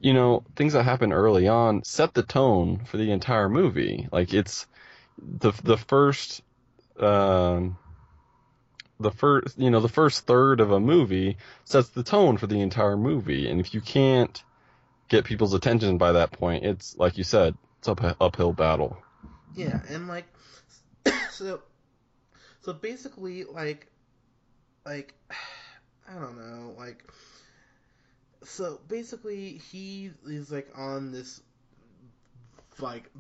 you 0.01 0.13
know, 0.13 0.45
things 0.57 0.73
that 0.73 0.85
happen 0.85 1.13
early 1.13 1.49
on 1.49 1.83
set 1.85 2.15
the 2.15 2.23
tone 2.23 2.85
for 2.85 2.97
the 2.97 3.11
entire 3.11 3.49
movie. 3.49 4.09
Like, 4.13 4.33
it's 4.35 4.67
the 5.19 5.53
the 5.65 5.77
first, 5.77 6.43
um, 7.03 7.79
the 8.99 9.11
first, 9.11 9.59
you 9.59 9.71
know, 9.71 9.81
the 9.81 9.89
first 9.89 10.27
third 10.27 10.61
of 10.61 10.71
a 10.71 10.81
movie 10.81 11.39
sets 11.65 11.89
the 11.89 12.03
tone 12.03 12.37
for 12.37 12.47
the 12.47 12.61
entire 12.61 12.97
movie. 12.97 13.49
And 13.49 13.61
if 13.61 13.75
you 13.75 13.81
can't 13.81 14.43
get 15.09 15.25
people's 15.25 15.55
attention 15.55 15.99
by 15.99 16.13
that 16.13 16.33
point, 16.33 16.65
it's 16.65 16.97
like 16.97 17.19
you 17.19 17.25
said, 17.25 17.57
it's 17.79 17.89
up 17.89 18.01
uphill 18.21 18.53
battle. 18.53 18.97
Yeah, 19.55 19.81
and 19.89 20.09
like, 20.09 20.27
so 21.31 21.63
So 22.63 22.73
basically, 22.73 23.45
like, 23.45 23.87
like, 24.85 25.15
I 26.09 26.15
don't 26.15 26.37
know, 26.39 26.75
like, 26.77 27.05
so 28.43 28.81
basically, 28.89 29.61
he 29.71 30.11
is 30.27 30.51
like 30.51 30.69
on 30.77 31.13
this 31.13 31.41
like 32.81 33.11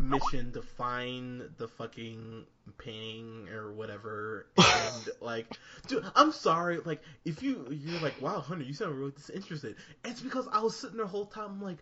mission 0.00 0.52
to 0.52 0.62
find 0.62 1.42
the 1.58 1.68
fucking 1.68 2.44
painting 2.78 3.48
or 3.48 3.72
whatever 3.72 4.46
and 4.56 5.08
like 5.20 5.46
dude 5.86 6.04
i'm 6.14 6.32
sorry 6.32 6.78
like 6.84 7.02
if 7.24 7.42
you 7.42 7.66
you're 7.70 8.00
like 8.00 8.20
wow 8.20 8.40
hunter 8.40 8.64
you 8.64 8.74
sound 8.74 8.96
really 8.98 9.12
disinterested. 9.12 9.76
It's 10.04 10.20
because 10.20 10.46
i 10.52 10.60
was 10.60 10.76
sitting 10.76 10.96
there 10.96 11.06
the 11.06 11.10
whole 11.10 11.26
time 11.26 11.46
I'm 11.46 11.62
like 11.62 11.78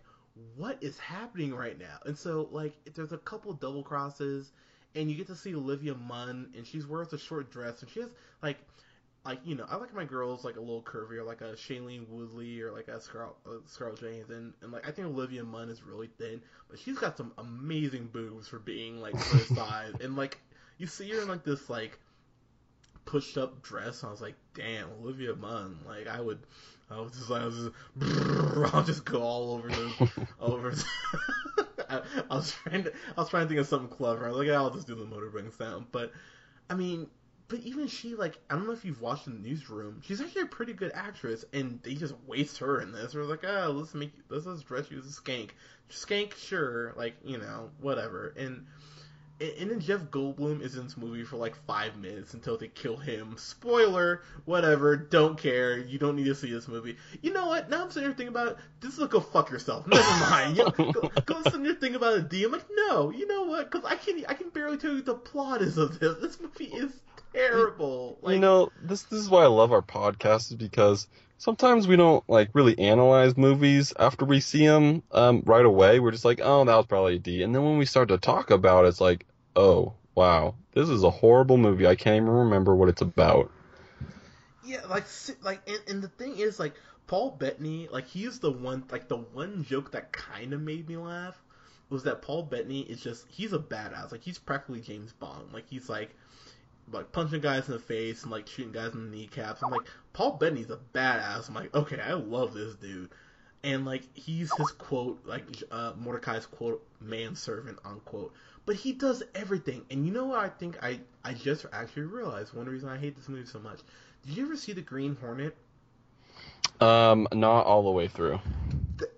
what 0.55 0.77
is 0.81 0.97
happening 0.99 1.53
right 1.53 1.77
now? 1.79 1.97
And 2.05 2.17
so 2.17 2.47
like 2.51 2.73
there's 2.95 3.11
a 3.11 3.17
couple 3.17 3.53
double 3.53 3.83
crosses 3.83 4.51
and 4.95 5.09
you 5.09 5.17
get 5.17 5.27
to 5.27 5.35
see 5.35 5.55
olivia 5.55 5.95
munn 5.95 6.49
and 6.55 6.65
she's 6.65 6.87
wearing 6.87 7.07
a 7.11 7.17
short 7.17 7.51
dress 7.51 7.81
and 7.81 7.89
she 7.91 7.99
has 8.01 8.09
like 8.41 8.57
like 9.27 9.39
you 9.43 9.55
know, 9.55 9.65
I 9.69 9.75
like 9.75 9.93
my 9.93 10.05
girls 10.05 10.45
like 10.45 10.55
a 10.55 10.61
little 10.61 10.81
curvier, 10.81 11.25
like 11.25 11.41
a 11.41 11.53
Shailene 11.53 12.07
Woodley 12.07 12.61
or 12.61 12.71
like 12.71 12.87
a 12.87 13.01
Scarlett, 13.01 13.35
uh, 13.45 13.55
Scarlett 13.65 14.29
and, 14.29 14.53
and 14.61 14.71
like 14.71 14.87
I 14.87 14.91
think 14.91 15.07
Olivia 15.07 15.43
Munn 15.43 15.69
is 15.69 15.83
really 15.83 16.09
thin, 16.17 16.41
but 16.69 16.79
she's 16.79 16.97
got 16.97 17.17
some 17.17 17.33
amazing 17.37 18.07
boobs 18.07 18.47
for 18.47 18.59
being 18.59 19.01
like 19.01 19.15
her 19.15 19.39
size, 19.55 19.93
and 20.01 20.15
like 20.15 20.39
you 20.77 20.87
see 20.87 21.09
her 21.11 21.21
in 21.21 21.27
like 21.27 21.43
this 21.43 21.69
like 21.69 21.99
pushed 23.03 23.37
up 23.37 23.61
dress, 23.61 24.01
and 24.01 24.07
I 24.07 24.11
was 24.11 24.21
like, 24.21 24.35
damn, 24.53 24.89
Olivia 25.01 25.35
Munn, 25.35 25.79
like 25.85 26.07
I 26.07 26.21
would. 26.21 26.39
I 26.89 27.01
was 27.01 27.11
just, 27.11 27.29
like, 27.29 27.41
I 27.41 27.45
was 27.47 27.55
just, 27.55 27.71
brrr, 27.99 28.69
I'll 28.73 28.83
just 28.83 29.03
go 29.03 29.21
all 29.21 29.55
over 29.55 29.67
the, 29.67 30.09
over. 30.39 30.73
I, 31.89 32.01
I 32.31 32.35
was 32.37 32.49
trying 32.49 32.85
to, 32.85 32.93
I 33.17 33.19
was 33.19 33.29
trying 33.29 33.43
to 33.43 33.49
think 33.49 33.59
of 33.59 33.67
something 33.67 33.89
clever. 33.89 34.25
I 34.25 34.29
was 34.29 34.37
like, 34.37 34.55
I'll 34.55 34.69
just 34.69 34.87
do 34.87 34.95
the 34.95 35.03
motorbike 35.03 35.51
sound. 35.57 35.87
But, 35.91 36.13
I 36.69 36.75
mean, 36.75 37.07
but 37.47 37.59
even 37.59 37.87
she, 37.87 38.15
like, 38.15 38.37
I 38.49 38.55
don't 38.55 38.67
know 38.67 38.73
if 38.73 38.83
you've 38.83 39.01
watched 39.01 39.25
the 39.25 39.31
newsroom. 39.31 40.01
She's 40.03 40.21
actually 40.21 40.43
a 40.43 40.47
pretty 40.47 40.73
good 40.73 40.91
actress, 40.93 41.45
and 41.53 41.79
they 41.83 41.93
just 41.93 42.13
waste 42.25 42.57
her 42.57 42.81
in 42.81 42.91
this. 42.91 43.13
They're 43.13 43.23
like, 43.23 43.45
oh, 43.45 43.71
let's 43.75 43.93
make, 43.93 44.11
you, 44.15 44.23
let's 44.29 44.45
just 44.45 44.65
dress 44.67 44.91
you 44.91 44.99
as 44.99 45.05
a 45.05 45.21
skank. 45.21 45.51
Skank, 45.89 46.35
sure, 46.35 46.93
like, 46.97 47.15
you 47.23 47.37
know, 47.37 47.69
whatever. 47.79 48.33
And 48.37 48.65
and 49.39 49.69
then 49.69 49.79
Jeff 49.79 50.01
Goldblum 50.05 50.61
is 50.61 50.75
in 50.75 50.85
this 50.85 50.97
movie 50.97 51.23
for 51.23 51.37
like 51.37 51.55
five 51.67 51.95
minutes 51.97 52.33
until 52.33 52.57
they 52.57 52.69
kill 52.69 52.97
him. 52.97 53.35
Spoiler, 53.37 54.23
whatever, 54.45 54.95
don't 54.95 55.37
care. 55.37 55.77
You 55.77 55.99
don't 55.99 56.15
need 56.15 56.25
to 56.25 56.35
see 56.35 56.51
this 56.51 56.67
movie. 56.67 56.97
You 57.21 57.33
know 57.33 57.45
what? 57.45 57.69
Now 57.69 57.83
I'm 57.83 57.91
sitting 57.91 58.09
here 58.09 58.15
thinking 58.17 58.29
about 58.29 58.47
it. 58.47 58.57
Just 58.81 58.97
look, 58.97 59.11
go 59.11 59.19
fuck 59.19 59.51
yourself. 59.51 59.85
Never 59.85 60.01
mind. 60.29 60.57
You 60.57 60.63
know, 60.63 60.91
go, 60.91 61.11
go 61.25 61.41
sitting 61.43 61.65
here 61.65 61.75
thinking 61.75 61.95
about 61.95 62.17
a 62.17 62.21
D. 62.21 62.43
I'm 62.45 62.51
like, 62.51 62.65
no. 62.87 63.11
You 63.11 63.27
know 63.27 63.43
what? 63.43 63.69
Because 63.69 63.85
I 63.85 63.95
can 63.95 64.25
I 64.27 64.33
can 64.33 64.49
barely 64.49 64.77
tell 64.77 64.93
you 64.93 65.03
the 65.03 65.13
plot 65.13 65.61
is 65.61 65.77
of 65.77 65.99
this. 65.99 66.17
This 66.19 66.39
movie 66.41 66.65
is 66.65 66.91
terrible. 67.33 68.17
Like, 68.21 68.35
you 68.35 68.39
know, 68.39 68.71
this 68.81 69.03
this 69.03 69.19
is 69.19 69.29
why 69.29 69.43
I 69.43 69.47
love 69.47 69.71
our 69.71 69.81
podcast 69.81 70.51
is 70.51 70.55
because 70.55 71.07
sometimes 71.37 71.87
we 71.87 71.95
don't 71.95 72.27
like 72.29 72.49
really 72.53 72.77
analyze 72.79 73.37
movies 73.37 73.93
after 73.99 74.25
we 74.25 74.39
see 74.39 74.65
them 74.65 75.03
um, 75.11 75.43
right 75.45 75.65
away. 75.65 75.99
We're 75.99 76.11
just 76.11 76.25
like, 76.25 76.41
oh, 76.43 76.65
that 76.65 76.75
was 76.75 76.85
probably 76.85 77.15
a 77.15 77.19
D. 77.19 77.43
And 77.43 77.53
then 77.53 77.63
when 77.63 77.77
we 77.77 77.85
start 77.85 78.09
to 78.09 78.17
talk 78.17 78.51
about 78.51 78.85
it, 78.85 78.89
it's 78.89 79.01
like, 79.01 79.25
oh, 79.55 79.93
wow, 80.15 80.55
this 80.73 80.89
is 80.89 81.03
a 81.03 81.09
horrible 81.09 81.57
movie. 81.57 81.87
I 81.87 81.95
can't 81.95 82.15
even 82.15 82.29
remember 82.29 82.75
what 82.75 82.89
it's 82.89 83.01
about. 83.01 83.51
Yeah, 84.65 84.81
like, 84.89 85.05
like, 85.41 85.61
and, 85.67 85.79
and 85.87 86.03
the 86.03 86.09
thing 86.09 86.39
is, 86.39 86.59
like, 86.59 86.75
Paul 87.05 87.31
Bettany, 87.31 87.87
like, 87.89 88.05
he's 88.05 88.39
the 88.39 88.51
one, 88.51 88.83
like, 88.91 89.07
the 89.07 89.15
one 89.15 89.63
joke 89.63 89.91
that 89.91 90.11
kind 90.11 90.51
of 90.51 90.59
made 90.59 90.89
me 90.89 90.97
laugh 90.97 91.41
was 91.89 92.03
that 92.03 92.21
Paul 92.21 92.43
Bettany 92.43 92.81
is 92.81 92.99
just, 92.99 93.25
he's 93.29 93.53
a 93.53 93.59
badass. 93.59 94.11
Like, 94.11 94.23
he's 94.23 94.37
practically 94.37 94.81
James 94.81 95.13
Bond. 95.13 95.53
Like, 95.53 95.69
he's 95.69 95.87
like, 95.87 96.13
like 96.91 97.11
punching 97.11 97.41
guys 97.41 97.67
in 97.67 97.73
the 97.73 97.79
face 97.79 98.23
and 98.23 98.31
like 98.31 98.47
shooting 98.47 98.71
guys 98.71 98.93
in 98.93 99.09
the 99.09 99.17
kneecaps. 99.17 99.61
I'm 99.61 99.71
like, 99.71 99.87
Paul 100.13 100.33
Bettany's 100.33 100.69
a 100.69 100.79
badass. 100.93 101.49
I'm 101.49 101.55
like, 101.55 101.73
okay, 101.75 101.99
I 101.99 102.13
love 102.13 102.53
this 102.53 102.75
dude. 102.75 103.09
And 103.63 103.85
like 103.85 104.03
he's 104.15 104.51
his 104.55 104.71
quote, 104.71 105.25
like 105.25 105.43
uh, 105.71 105.93
Mordecai's 105.97 106.45
quote, 106.45 106.85
manservant 107.01 107.79
unquote. 107.83 108.33
But 108.65 108.75
he 108.75 108.93
does 108.93 109.23
everything. 109.33 109.85
And 109.89 110.05
you 110.05 110.11
know 110.11 110.25
what 110.25 110.39
I 110.39 110.49
think 110.49 110.77
I 110.83 110.99
I 111.23 111.33
just 111.33 111.65
actually 111.73 112.03
realized 112.03 112.53
one 112.53 112.67
reason 112.67 112.89
I 112.89 112.97
hate 112.97 113.15
this 113.15 113.27
movie 113.27 113.47
so 113.47 113.59
much. 113.59 113.79
Did 114.25 114.37
you 114.37 114.45
ever 114.45 114.55
see 114.55 114.73
the 114.73 114.81
Green 114.81 115.15
Hornet? 115.15 115.55
Um, 116.79 117.27
not 117.33 117.65
all 117.65 117.83
the 117.83 117.91
way 117.91 118.07
through. 118.07 118.39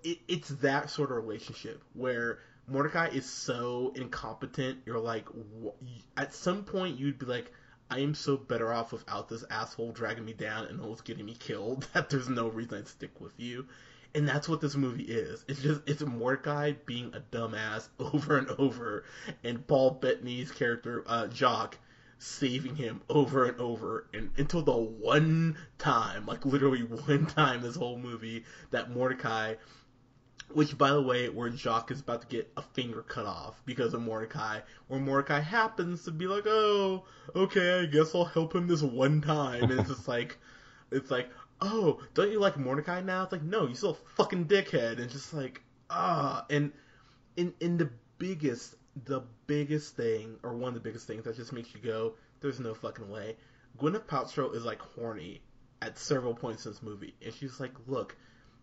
It, 0.02 0.18
it's 0.28 0.48
that 0.48 0.90
sort 0.90 1.10
of 1.10 1.16
relationship 1.16 1.82
where 1.94 2.38
Mordecai 2.66 3.08
is 3.08 3.28
so 3.28 3.92
incompetent. 3.96 4.78
You're 4.86 4.98
like, 4.98 5.26
at 6.16 6.32
some 6.32 6.64
point 6.64 6.98
you'd 6.98 7.18
be 7.18 7.26
like, 7.26 7.52
I 7.90 7.98
am 7.98 8.14
so 8.14 8.36
better 8.36 8.72
off 8.72 8.92
without 8.92 9.28
this 9.28 9.44
asshole 9.50 9.90
dragging 9.92 10.24
me 10.24 10.32
down 10.32 10.66
and 10.66 10.80
almost 10.80 11.04
getting 11.04 11.26
me 11.26 11.34
killed 11.34 11.88
that 11.92 12.08
there's 12.08 12.28
no 12.28 12.48
reason 12.48 12.78
I'd 12.78 12.88
stick 12.88 13.20
with 13.20 13.38
you. 13.38 13.66
And 14.14 14.26
that's 14.26 14.48
what 14.48 14.60
this 14.60 14.76
movie 14.76 15.04
is. 15.04 15.44
It's 15.48 15.62
just 15.62 15.82
it's 15.86 16.02
Mordecai 16.02 16.72
being 16.86 17.12
a 17.14 17.20
dumbass 17.20 17.88
over 18.00 18.38
and 18.38 18.48
over, 18.58 19.04
and 19.44 19.66
Paul 19.66 19.92
Bettany's 19.92 20.50
character 20.50 21.04
uh, 21.06 21.28
Jock 21.28 21.78
saving 22.18 22.76
him 22.76 23.00
over 23.08 23.44
and 23.46 23.58
over, 23.60 24.06
and 24.12 24.30
until 24.36 24.62
the 24.62 24.76
one 24.76 25.56
time, 25.78 26.26
like 26.26 26.44
literally 26.44 26.80
one 27.06 27.26
time, 27.26 27.62
this 27.62 27.76
whole 27.76 27.98
movie 27.98 28.44
that 28.72 28.90
Mordecai 28.90 29.54
which, 30.54 30.76
by 30.76 30.90
the 30.90 31.00
way, 31.00 31.28
where 31.28 31.48
Jock 31.50 31.90
is 31.90 32.00
about 32.00 32.22
to 32.22 32.26
get 32.26 32.50
a 32.56 32.62
finger 32.62 33.02
cut 33.02 33.26
off 33.26 33.62
because 33.64 33.94
of 33.94 34.00
Mordecai, 34.00 34.60
where 34.88 35.00
Mordecai 35.00 35.40
happens 35.40 36.04
to 36.04 36.10
be 36.10 36.26
like, 36.26 36.46
"Oh, 36.46 37.04
okay, 37.34 37.80
I 37.80 37.86
guess 37.86 38.14
I'll 38.14 38.24
help 38.24 38.54
him 38.54 38.66
this 38.66 38.82
one 38.82 39.20
time," 39.20 39.70
and 39.70 39.80
it's 39.80 39.88
just 39.88 40.08
like, 40.16 40.38
it's 40.90 41.10
like, 41.10 41.30
"Oh, 41.60 42.00
don't 42.14 42.30
you 42.30 42.38
like 42.40 42.58
Mordecai 42.58 43.00
now?" 43.00 43.22
It's 43.22 43.32
like, 43.32 43.42
"No, 43.42 43.66
you 43.66 43.74
still 43.74 43.90
a 43.90 44.14
fucking 44.16 44.46
dickhead," 44.46 44.98
and 44.98 45.10
just 45.10 45.32
like, 45.32 45.62
ah, 45.88 46.44
and 46.50 46.72
in 47.36 47.54
in 47.60 47.76
the 47.76 47.90
biggest, 48.18 48.76
the 49.04 49.22
biggest 49.46 49.96
thing, 49.96 50.38
or 50.42 50.54
one 50.54 50.68
of 50.68 50.74
the 50.74 50.80
biggest 50.80 51.06
things 51.06 51.24
that 51.24 51.36
just 51.36 51.52
makes 51.52 51.74
you 51.74 51.80
go, 51.80 52.14
"There's 52.40 52.60
no 52.60 52.74
fucking 52.74 53.08
way." 53.08 53.36
Gwyneth 53.78 54.06
Paltrow 54.06 54.54
is 54.54 54.64
like 54.64 54.80
horny 54.80 55.42
at 55.82 55.98
several 55.98 56.34
points 56.34 56.66
in 56.66 56.72
this 56.72 56.82
movie, 56.82 57.14
and 57.24 57.32
she's 57.34 57.60
like, 57.60 57.72
"Look." 57.86 58.16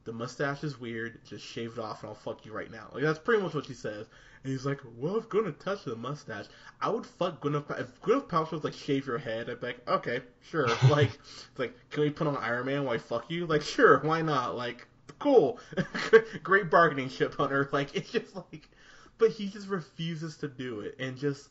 The 0.07 0.13
mustache 0.13 0.63
is 0.63 0.79
weird. 0.79 1.19
Just 1.25 1.45
shave 1.45 1.73
it 1.73 1.79
off 1.79 2.01
and 2.01 2.09
I'll 2.09 2.15
fuck 2.15 2.45
you 2.45 2.53
right 2.53 2.71
now. 2.71 2.87
Like 2.93 3.03
that's 3.03 3.19
pretty 3.19 3.43
much 3.43 3.53
what 3.53 3.65
she 3.65 3.73
says. 3.73 4.07
And 4.41 4.53
he's 4.53 4.65
like, 4.65 4.79
well, 4.95 5.17
if 5.17 5.27
gonna 5.27 5.51
touch 5.51 5.83
the 5.83 5.97
mustache, 5.97 6.45
I 6.81 6.89
would 6.89 7.05
fuck 7.05 7.41
Gwyneth. 7.41 7.77
If 7.77 8.01
Gwyneth 8.01 8.29
Paltrow 8.29 8.53
was 8.53 8.63
like, 8.63 8.73
shave 8.73 9.05
your 9.05 9.17
head, 9.17 9.49
I'd 9.49 9.59
be 9.59 9.67
like, 9.67 9.85
okay, 9.89 10.21
sure. 10.49 10.69
like, 10.89 11.09
it's 11.09 11.59
like, 11.59 11.75
can 11.89 12.03
we 12.03 12.09
put 12.09 12.25
on 12.25 12.37
Iron 12.37 12.67
Man 12.67 12.85
while 12.85 12.95
I 12.95 12.99
fuck 12.99 13.29
you? 13.29 13.45
Like, 13.47 13.61
sure, 13.61 13.99
why 13.99 14.21
not? 14.21 14.55
Like, 14.55 14.87
cool, 15.19 15.59
great 16.43 16.71
bargaining 16.71 17.09
chip, 17.09 17.35
Hunter. 17.35 17.67
Like, 17.73 17.93
it's 17.93 18.09
just 18.09 18.33
like, 18.33 18.69
but 19.17 19.31
he 19.31 19.49
just 19.49 19.67
refuses 19.67 20.37
to 20.37 20.47
do 20.47 20.79
it, 20.79 20.95
and 20.99 21.17
just 21.17 21.49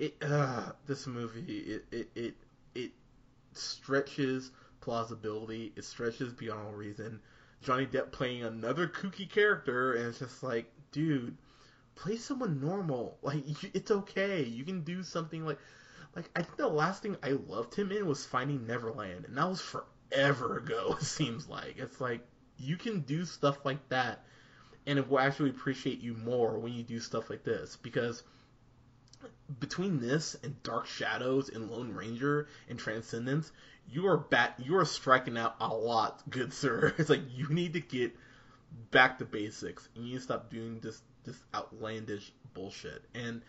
it. 0.00 0.16
Uh, 0.20 0.72
this 0.88 1.06
movie, 1.06 1.58
it 1.58 1.84
it 1.92 2.08
it 2.16 2.34
it 2.74 2.90
stretches 3.52 4.50
plausibility. 4.80 5.72
It 5.76 5.84
stretches 5.84 6.32
beyond 6.32 6.66
all 6.66 6.72
reason 6.72 7.20
Johnny 7.62 7.86
Depp 7.86 8.12
playing 8.12 8.42
another 8.42 8.88
kooky 8.88 9.28
character, 9.28 9.94
and 9.94 10.08
it's 10.08 10.18
just 10.18 10.42
like, 10.42 10.66
dude, 10.90 11.36
play 11.94 12.16
someone 12.16 12.60
normal. 12.60 13.18
Like, 13.22 13.44
it's 13.74 13.90
okay. 13.90 14.42
You 14.42 14.64
can 14.64 14.82
do 14.82 15.02
something 15.02 15.44
like, 15.44 15.58
like 16.16 16.30
I 16.36 16.42
think 16.42 16.56
the 16.56 16.68
last 16.68 17.02
thing 17.02 17.16
I 17.22 17.30
loved 17.30 17.74
him 17.74 17.92
in 17.92 18.06
was 18.06 18.24
Finding 18.24 18.66
Neverland, 18.66 19.26
and 19.26 19.36
that 19.36 19.48
was 19.48 19.60
forever 19.60 20.58
ago. 20.58 20.96
It 21.00 21.04
seems 21.04 21.48
like 21.48 21.78
it's 21.78 22.00
like 22.00 22.20
you 22.58 22.76
can 22.76 23.00
do 23.00 23.24
stuff 23.24 23.64
like 23.64 23.88
that, 23.88 24.24
and 24.86 24.98
it 24.98 25.08
will 25.08 25.20
actually 25.20 25.50
appreciate 25.50 26.00
you 26.00 26.14
more 26.14 26.58
when 26.58 26.72
you 26.72 26.82
do 26.82 26.98
stuff 27.00 27.30
like 27.30 27.44
this 27.44 27.76
because 27.76 28.22
between 29.60 30.00
this 30.00 30.36
and 30.42 30.62
Dark 30.62 30.86
Shadows 30.86 31.48
and 31.48 31.70
Lone 31.70 31.92
Ranger 31.92 32.48
and 32.68 32.78
Transcendence, 32.78 33.52
you 33.88 34.06
are 34.06 34.16
bat 34.16 34.54
you 34.58 34.76
are 34.76 34.84
striking 34.84 35.36
out 35.36 35.56
a 35.60 35.68
lot, 35.68 36.22
good 36.30 36.52
sir. 36.52 36.94
It's 36.98 37.10
like 37.10 37.22
you 37.34 37.48
need 37.48 37.74
to 37.74 37.80
get 37.80 38.12
back 38.90 39.18
to 39.18 39.24
basics 39.24 39.88
and 39.94 40.04
you 40.04 40.12
need 40.12 40.18
to 40.18 40.24
stop 40.24 40.50
doing 40.50 40.80
this 40.80 41.00
this 41.24 41.36
outlandish 41.54 42.32
bullshit. 42.54 43.04
And 43.14 43.42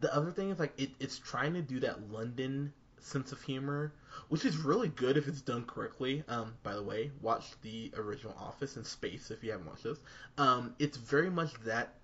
the 0.00 0.14
other 0.14 0.30
thing 0.30 0.50
is 0.50 0.58
like 0.58 0.78
it, 0.78 0.90
it's 1.00 1.18
trying 1.18 1.54
to 1.54 1.62
do 1.62 1.80
that 1.80 2.10
London 2.10 2.72
sense 3.00 3.32
of 3.32 3.42
humor, 3.42 3.92
which 4.28 4.44
is 4.44 4.56
really 4.56 4.88
good 4.88 5.16
if 5.16 5.28
it's 5.28 5.42
done 5.42 5.64
correctly. 5.64 6.24
Um, 6.28 6.54
by 6.62 6.74
the 6.74 6.82
way, 6.82 7.10
watch 7.20 7.44
the 7.62 7.92
original 7.96 8.34
Office 8.38 8.76
in 8.76 8.84
space 8.84 9.30
if 9.30 9.44
you 9.44 9.50
haven't 9.50 9.66
watched 9.66 9.84
this. 9.84 9.98
Um, 10.38 10.74
it's 10.78 10.96
very 10.96 11.30
much 11.30 11.52
that 11.64 11.94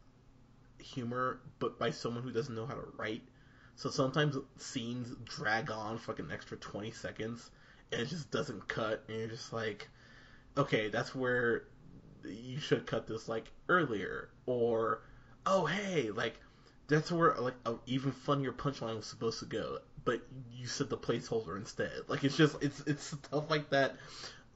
humor, 0.81 1.41
but 1.59 1.79
by 1.79 1.91
someone 1.91 2.23
who 2.23 2.33
doesn't 2.33 2.55
know 2.55 2.67
how 2.67 2.75
to 2.75 2.87
write. 2.97 3.23
So 3.77 3.91
sometimes 3.91 4.37
scenes 4.59 5.15
drag 5.25 5.71
on 5.71 5.99
for 5.99 6.13
like 6.13 6.19
an 6.19 6.31
extra 6.31 6.57
20 6.57 6.91
seconds 6.91 7.51
and 7.93 8.01
it 8.03 8.09
just 8.09 8.31
doesn't 8.31 8.69
cut 8.69 9.05
and 9.09 9.19
you're 9.19 9.29
just 9.29 9.53
like, 9.53 9.89
okay, 10.57 10.89
that's 10.89 11.15
where 11.15 11.65
you 12.25 12.61
should 12.61 12.87
cut 12.87 13.07
this 13.07 13.29
like 13.29 13.51
earlier 13.69 14.29
or 14.47 15.03
oh 15.47 15.65
hey, 15.65 16.11
like 16.11 16.35
that's 16.89 17.11
where 17.11 17.35
like 17.37 17.55
an 17.67 17.79
even 17.87 18.13
funnier 18.13 18.53
punchline 18.53 18.97
was 18.97 19.07
supposed 19.07 19.39
to 19.39 19.47
go. 19.47 19.79
but 20.05 20.21
you 20.53 20.67
said 20.67 20.91
the 20.91 20.97
placeholder 20.97 21.57
instead. 21.57 21.93
Like 22.09 22.25
it's 22.25 22.37
just 22.37 22.63
it's 22.63 22.81
it's 22.87 23.05
stuff 23.05 23.49
like 23.51 23.71
that 23.71 23.97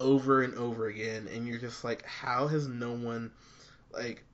over 0.01 0.43
and 0.43 0.55
over 0.55 0.87
again, 0.87 1.29
and 1.33 1.47
you're 1.47 1.59
just 1.59 1.85
like, 1.85 2.05
how 2.05 2.47
has 2.49 2.67
no 2.67 2.93
one 2.93 3.31
like 3.93 4.25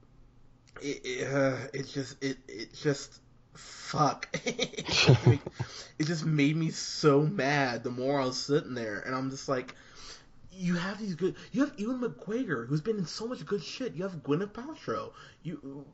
it? 0.80 1.00
It, 1.04 1.32
uh, 1.32 1.56
it 1.72 1.88
just 1.88 2.22
it 2.22 2.38
it 2.48 2.74
just 2.74 3.20
fuck. 3.54 4.28
it, 4.44 4.86
just 4.86 5.26
made, 5.26 5.40
it 5.98 6.06
just 6.06 6.24
made 6.24 6.56
me 6.56 6.70
so 6.70 7.22
mad. 7.22 7.84
The 7.84 7.90
more 7.90 8.20
I 8.20 8.24
was 8.24 8.40
sitting 8.40 8.74
there, 8.74 9.00
and 9.00 9.14
I'm 9.14 9.30
just 9.30 9.48
like. 9.48 9.74
You 10.52 10.74
have 10.74 10.98
these 10.98 11.14
good. 11.14 11.36
You 11.52 11.64
have 11.64 11.72
Ewan 11.78 12.00
McGregor, 12.00 12.66
who's 12.66 12.82
been 12.82 12.98
in 12.98 13.06
so 13.06 13.26
much 13.26 13.46
good 13.46 13.62
shit. 13.62 13.94
You 13.94 14.02
have 14.02 14.16
Gwyneth 14.16 14.52
Paltrow. 14.52 15.12
You 15.42 15.86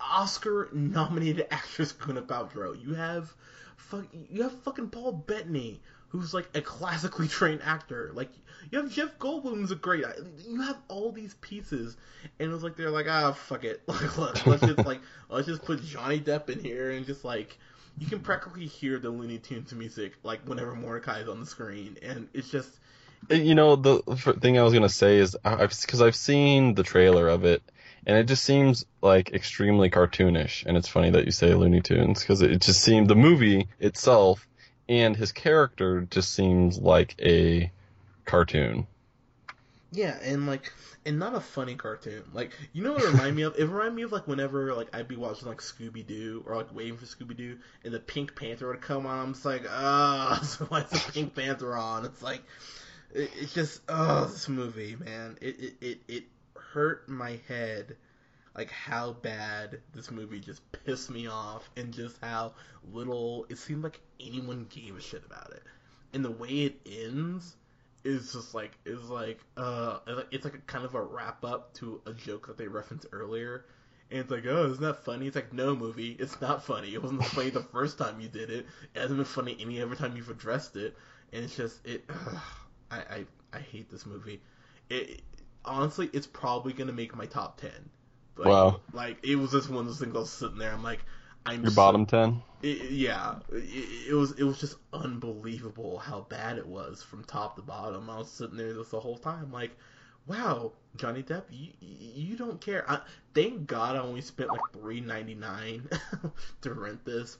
Oscar 0.00 0.68
nominated 0.72 1.46
actress 1.50 1.92
Gwyneth 1.92 2.26
Paltrow. 2.26 2.80
You 2.80 2.94
have 2.94 3.34
fuck 3.76 4.06
you 4.12 4.42
have 4.42 4.52
fucking 4.62 4.90
Paul 4.90 5.12
Bettany, 5.12 5.80
who's 6.08 6.32
like 6.32 6.48
a 6.54 6.60
classically 6.60 7.28
trained 7.28 7.60
actor. 7.64 8.10
Like 8.14 8.30
you 8.70 8.80
have 8.80 8.90
Jeff 8.90 9.18
Goldblum, 9.18 9.56
who's 9.56 9.70
a 9.70 9.76
great. 9.76 10.04
You 10.46 10.62
have 10.62 10.76
all 10.88 11.12
these 11.12 11.34
pieces, 11.34 11.96
and 12.38 12.50
it 12.50 12.52
was 12.52 12.62
like 12.62 12.76
they're 12.76 12.90
like, 12.90 13.06
ah, 13.08 13.32
fuck 13.32 13.64
it, 13.64 13.82
like 13.86 14.46
let's 14.46 14.62
just 14.62 14.84
like 14.84 15.00
let's 15.28 15.46
just 15.46 15.64
put 15.64 15.82
Johnny 15.84 16.20
Depp 16.20 16.50
in 16.50 16.60
here 16.60 16.90
and 16.90 17.06
just 17.06 17.24
like 17.24 17.58
you 17.98 18.06
can 18.06 18.20
practically 18.20 18.66
hear 18.66 18.98
the 18.98 19.10
Looney 19.10 19.38
Tunes 19.38 19.72
music 19.72 20.12
like 20.22 20.40
whenever 20.46 20.74
Mordecai 20.74 21.20
is 21.20 21.28
on 21.28 21.40
the 21.40 21.46
screen, 21.46 21.96
and 22.02 22.28
it's 22.32 22.50
just. 22.50 22.70
You 23.30 23.54
know 23.54 23.74
the 23.74 24.02
thing 24.40 24.58
I 24.58 24.62
was 24.62 24.72
gonna 24.72 24.88
say 24.88 25.16
is 25.16 25.36
because 25.42 26.02
I've 26.02 26.14
seen 26.14 26.74
the 26.74 26.82
trailer 26.82 27.28
of 27.28 27.44
it, 27.44 27.62
and 28.06 28.16
it 28.16 28.24
just 28.24 28.44
seems 28.44 28.84
like 29.00 29.32
extremely 29.32 29.90
cartoonish. 29.90 30.64
And 30.64 30.76
it's 30.76 30.86
funny 30.86 31.10
that 31.10 31.24
you 31.24 31.32
say 31.32 31.54
Looney 31.54 31.80
Tunes 31.80 32.20
because 32.20 32.42
it 32.42 32.60
just 32.60 32.82
seemed 32.82 33.08
the 33.08 33.16
movie 33.16 33.68
itself 33.80 34.46
and 34.88 35.16
his 35.16 35.32
character 35.32 36.06
just 36.10 36.32
seems 36.32 36.78
like 36.78 37.14
a 37.20 37.70
cartoon. 38.24 38.86
Yeah, 39.92 40.16
and 40.22 40.46
like, 40.46 40.72
and 41.04 41.18
not 41.18 41.34
a 41.34 41.40
funny 41.40 41.74
cartoon. 41.74 42.24
Like, 42.32 42.52
you 42.72 42.82
know 42.82 42.92
what 42.92 43.02
it 43.02 43.06
reminded 43.12 43.34
me 43.34 43.42
of? 43.42 43.54
It 43.56 43.64
reminded 43.64 43.94
me 43.94 44.02
of 44.02 44.12
like 44.12 44.26
whenever 44.26 44.74
like 44.74 44.94
I'd 44.94 45.08
be 45.08 45.16
watching 45.16 45.48
like 45.48 45.58
Scooby 45.58 46.06
Doo 46.06 46.44
or 46.46 46.56
like 46.56 46.74
waiting 46.74 46.96
for 46.96 47.06
Scooby 47.06 47.36
Doo, 47.36 47.58
and 47.84 47.94
the 47.94 48.00
Pink 48.00 48.34
Panther 48.36 48.68
would 48.68 48.80
come 48.80 49.06
on. 49.06 49.18
I'm 49.18 49.32
just 49.32 49.44
like, 49.44 49.64
ah, 49.68 50.40
so 50.44 50.64
why's 50.66 50.90
the 50.90 51.12
Pink 51.12 51.34
Panther 51.34 51.76
on? 51.76 52.04
It's 52.04 52.22
like, 52.22 52.42
it, 53.14 53.30
it's 53.38 53.54
just, 53.54 53.80
oh, 53.88 54.26
this 54.26 54.48
movie, 54.48 54.96
man. 54.96 55.38
It 55.40 55.60
it 55.60 55.74
it, 55.80 55.98
it 56.08 56.24
hurt 56.72 57.08
my 57.08 57.40
head 57.48 57.96
like 58.56 58.70
how 58.70 59.12
bad 59.12 59.80
this 59.94 60.10
movie 60.10 60.40
just 60.40 60.62
pissed 60.72 61.10
me 61.10 61.26
off 61.26 61.68
and 61.76 61.92
just 61.92 62.16
how 62.22 62.54
little 62.92 63.46
it 63.50 63.58
seemed 63.58 63.82
like 63.84 64.00
anyone 64.18 64.66
gave 64.70 64.96
a 64.96 65.00
shit 65.00 65.22
about 65.26 65.52
it. 65.52 65.62
And 66.14 66.24
the 66.24 66.30
way 66.30 66.48
it 66.48 66.80
ends 66.86 67.56
is 68.04 68.32
just 68.32 68.54
like 68.54 68.78
is 68.84 69.10
like 69.10 69.40
uh 69.56 69.98
it's 70.30 70.44
like 70.44 70.54
a 70.54 70.58
kind 70.58 70.84
of 70.84 70.94
a 70.94 71.02
wrap 71.02 71.44
up 71.44 71.74
to 71.74 72.00
a 72.06 72.12
joke 72.12 72.46
that 72.46 72.56
they 72.56 72.66
referenced 72.66 73.06
earlier. 73.12 73.66
And 74.10 74.20
it's 74.20 74.30
like, 74.30 74.46
oh, 74.46 74.70
isn't 74.70 74.82
that 74.82 75.04
funny? 75.04 75.26
It's 75.26 75.34
like, 75.34 75.52
no, 75.52 75.74
movie, 75.74 76.16
it's 76.18 76.40
not 76.40 76.64
funny. 76.64 76.94
It 76.94 77.02
wasn't 77.02 77.24
funny 77.24 77.50
the 77.50 77.60
first 77.60 77.98
time 77.98 78.20
you 78.20 78.28
did 78.28 78.50
it. 78.50 78.66
It 78.94 79.00
hasn't 79.00 79.18
been 79.18 79.24
funny 79.24 79.56
any 79.60 79.82
other 79.82 79.96
time 79.96 80.16
you've 80.16 80.30
addressed 80.30 80.76
it. 80.76 80.96
And 81.32 81.44
it's 81.44 81.56
just, 81.56 81.84
it. 81.84 82.04
Ugh, 82.08 82.38
I, 82.92 82.96
I, 82.96 83.24
I 83.52 83.58
hate 83.58 83.90
this 83.90 84.06
movie. 84.06 84.40
It, 84.88 85.22
honestly, 85.64 86.08
it's 86.12 86.28
probably 86.28 86.72
gonna 86.72 86.92
make 86.92 87.16
my 87.16 87.26
top 87.26 87.60
ten. 87.60 87.90
Like, 88.36 88.48
wow. 88.48 88.80
Like 88.92 89.18
it 89.22 89.36
was 89.36 89.52
just 89.52 89.70
one 89.70 89.80
of 89.80 89.86
those 89.86 89.98
things 89.98 90.14
I 90.14 90.18
was 90.18 90.30
sitting 90.30 90.58
there. 90.58 90.72
I'm 90.72 90.82
like, 90.82 91.04
I'm 91.46 91.62
your 91.62 91.70
so, 91.70 91.76
bottom 91.76 92.06
ten. 92.06 92.42
It, 92.62 92.90
yeah, 92.90 93.36
it, 93.50 94.08
it, 94.10 94.14
was 94.14 94.32
it 94.32 94.44
was 94.44 94.58
just 94.58 94.76
unbelievable 94.92 95.98
how 95.98 96.26
bad 96.28 96.58
it 96.58 96.66
was 96.66 97.02
from 97.02 97.24
top 97.24 97.56
to 97.56 97.62
bottom. 97.62 98.10
I 98.10 98.18
was 98.18 98.30
sitting 98.30 98.56
there 98.56 98.72
just 98.74 98.90
the 98.90 99.00
whole 99.00 99.16
time 99.16 99.52
like, 99.52 99.76
wow, 100.26 100.72
Johnny 100.96 101.22
Depp, 101.22 101.44
you 101.50 101.70
you 101.80 102.36
don't 102.36 102.60
care. 102.60 102.84
I, 102.90 103.00
thank 103.34 103.66
God 103.66 103.96
I 103.96 104.00
only 104.00 104.22
spent 104.22 104.50
like 104.50 104.72
three 104.72 105.00
ninety 105.00 105.34
nine 105.34 105.88
to 106.62 106.74
rent 106.74 107.04
this. 107.04 107.38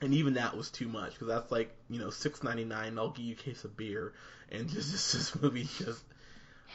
And 0.00 0.12
even 0.12 0.34
that 0.34 0.56
was 0.56 0.70
too 0.70 0.88
much 0.88 1.12
because 1.12 1.28
that's 1.28 1.50
like 1.50 1.74
you 1.88 1.98
know 1.98 2.10
six 2.10 2.42
ninety 2.42 2.64
nine. 2.64 2.98
I'll 2.98 3.10
give 3.10 3.24
you 3.24 3.34
a 3.34 3.36
case 3.36 3.64
of 3.64 3.76
beer, 3.76 4.12
and 4.50 4.68
just 4.70 4.92
this, 4.92 5.12
this 5.12 5.42
movie 5.42 5.68
just 5.78 6.02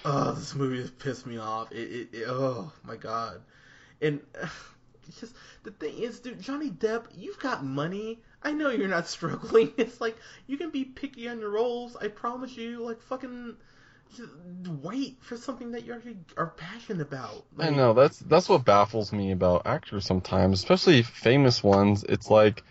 oh, 0.06 0.34
this 0.34 0.56
movie 0.56 0.82
just 0.82 0.98
pissed 1.00 1.26
me 1.26 1.38
off. 1.38 1.72
It, 1.72 1.76
it, 1.92 2.10
it 2.14 2.26
oh 2.28 2.72
my 2.84 2.96
god, 2.96 3.42
and 4.02 4.22
uh, 4.42 4.48
it's 5.08 5.20
just 5.20 5.36
the 5.64 5.72
thing 5.72 5.98
is, 5.98 6.20
dude, 6.20 6.42
Johnny 6.42 6.70
Depp, 6.70 7.06
you've 7.16 7.40
got 7.40 7.64
money. 7.64 8.20
I 8.42 8.52
know 8.52 8.70
you're 8.70 8.88
not 8.88 9.08
struggling. 9.16 9.74
It's 9.78 10.00
like 10.00 10.18
you 10.48 10.58
can 10.58 10.70
be 10.70 10.86
picky 10.86 11.28
on 11.28 11.40
your 11.40 11.52
roles. 11.52 11.96
I 11.96 12.08
promise 12.08 12.56
you. 12.56 12.80
Like 12.80 13.02
fucking. 13.02 13.56
wait 14.82 15.18
for 15.22 15.38
something 15.38 15.72
that 15.72 15.86
you 15.86 15.94
actually 15.94 16.18
are 16.36 16.48
passionate 16.48 17.02
about. 17.02 17.46
Like, 17.56 17.72
I 17.72 17.76
know 17.76 17.94
that's 17.94 18.20
that's 18.20 18.50
what 18.50 18.66
baffles 18.66 19.12
me 19.12 19.32
about 19.32 19.64
actors 19.66 20.06
sometimes, 20.06 20.60
especially 20.60 21.04
famous 21.04 21.64
ones. 21.64 22.04
It's 22.08 22.30
like 22.30 22.64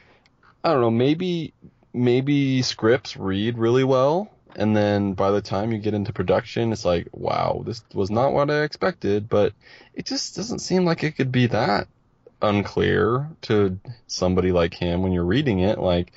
I 0.65 0.73
don't 0.73 0.81
know, 0.81 0.91
maybe 0.91 1.55
maybe 1.93 2.63
scripts 2.63 3.17
read 3.17 3.59
really 3.59 3.85
well, 3.85 4.31
and 4.57 4.77
then 4.77 5.13
by 5.13 5.31
the 5.31 5.41
time 5.41 5.73
you 5.73 5.79
get 5.79 5.95
into 5.95 6.13
production, 6.13 6.73
it's 6.73 6.85
like, 6.85 7.09
wow, 7.13 7.63
this 7.65 7.83
was 7.95 8.11
not 8.11 8.33
what 8.33 8.51
I 8.51 8.63
expected, 8.63 9.29
but 9.29 9.53
it 9.95 10.07
just 10.07 10.37
doesn't 10.37 10.61
seem 10.61 10.85
like 10.85 11.05
it 11.05 11.13
could 11.13 11.33
be 11.33 11.47
that 11.49 11.89
unclear 12.41 13.29
to 13.43 13.79
somebody 14.07 14.53
like 14.53 14.75
him 14.75 15.03
when 15.03 15.13
you're 15.13 15.25
reading 15.25 15.61
it, 15.61 15.79
like, 15.79 16.13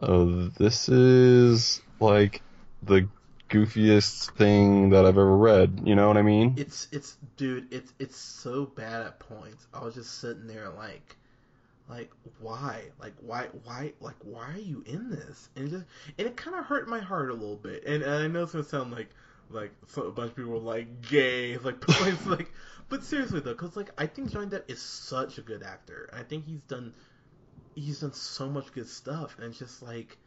oh, 0.00 0.48
this 0.58 0.88
is 0.88 1.82
like 1.98 2.42
the 2.82 3.08
goofiest 3.48 4.30
thing 4.36 4.90
that 4.90 5.04
I've 5.04 5.18
ever 5.18 5.36
read. 5.36 5.82
You 5.84 5.94
know 5.94 6.08
what 6.08 6.16
I 6.16 6.22
mean? 6.22 6.54
It's 6.56 6.88
it's 6.92 7.16
dude, 7.36 7.72
it's 7.72 7.92
it's 7.98 8.16
so 8.16 8.64
bad 8.64 9.02
at 9.02 9.18
points. 9.18 9.66
I 9.74 9.84
was 9.84 9.94
just 9.94 10.18
sitting 10.18 10.46
there 10.46 10.70
like 10.70 11.16
like 11.90 12.10
why? 12.40 12.84
Like 13.00 13.14
why 13.20 13.48
why 13.64 13.92
like 14.00 14.16
why 14.22 14.52
are 14.52 14.58
you 14.58 14.82
in 14.86 15.10
this? 15.10 15.48
And 15.56 15.66
it 15.66 15.70
just 15.70 15.84
and 16.18 16.26
it 16.26 16.36
kind 16.36 16.56
of 16.56 16.64
hurt 16.64 16.88
my 16.88 17.00
heart 17.00 17.30
a 17.30 17.34
little 17.34 17.56
bit. 17.56 17.84
And, 17.84 18.02
and 18.02 18.12
i 18.12 18.26
know 18.28 18.44
it's 18.44 18.52
gonna 18.52 18.64
sound 18.64 18.92
like 18.92 19.10
like 19.50 19.72
so 19.88 20.02
a 20.02 20.12
bunch 20.12 20.30
of 20.30 20.36
people 20.36 20.52
were 20.52 20.58
like 20.58 21.02
gay 21.02 21.58
like 21.64 21.80
but 21.80 22.00
it's 22.06 22.26
like 22.38 22.52
but 22.88 23.04
seriously 23.04 23.40
though 23.40 23.52
because 23.52 23.76
like 23.76 23.90
i 23.98 24.06
think 24.06 24.30
johnny 24.30 24.46
depp 24.46 24.70
is 24.70 24.80
such 24.80 25.38
a 25.38 25.42
good 25.42 25.62
actor. 25.62 26.08
I 26.12 26.22
think 26.22 26.46
he's 26.46 26.62
done 26.62 26.94
he's 27.74 28.00
done 28.00 28.12
so 28.12 28.48
much 28.48 28.72
good 28.72 28.88
stuff 28.88 29.36
and 29.38 29.48
it's 29.48 29.58
just 29.58 29.82
like 29.82 30.18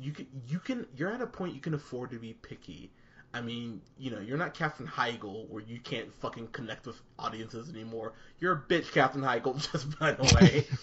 you 0.00 0.12
can 0.12 0.26
you 0.48 0.58
can 0.58 0.86
you're 0.96 1.12
at 1.12 1.20
a 1.20 1.26
point 1.26 1.54
you 1.54 1.60
can 1.60 1.74
afford 1.74 2.10
to 2.10 2.18
be 2.18 2.32
picky 2.32 2.90
I 3.32 3.40
mean, 3.40 3.80
you 3.98 4.10
know, 4.10 4.20
you're 4.20 4.38
not 4.38 4.54
Katherine 4.54 4.88
Heigl 4.88 5.48
where 5.48 5.62
you 5.62 5.78
can't 5.78 6.12
fucking 6.20 6.48
connect 6.48 6.86
with 6.86 7.00
audiences 7.18 7.70
anymore. 7.70 8.12
You're 8.40 8.52
a 8.52 8.60
bitch, 8.60 8.92
Katherine 8.92 9.24
Heigl, 9.24 9.54
just 9.72 9.98
by 9.98 10.12
the 10.12 10.34
way. 10.40 10.66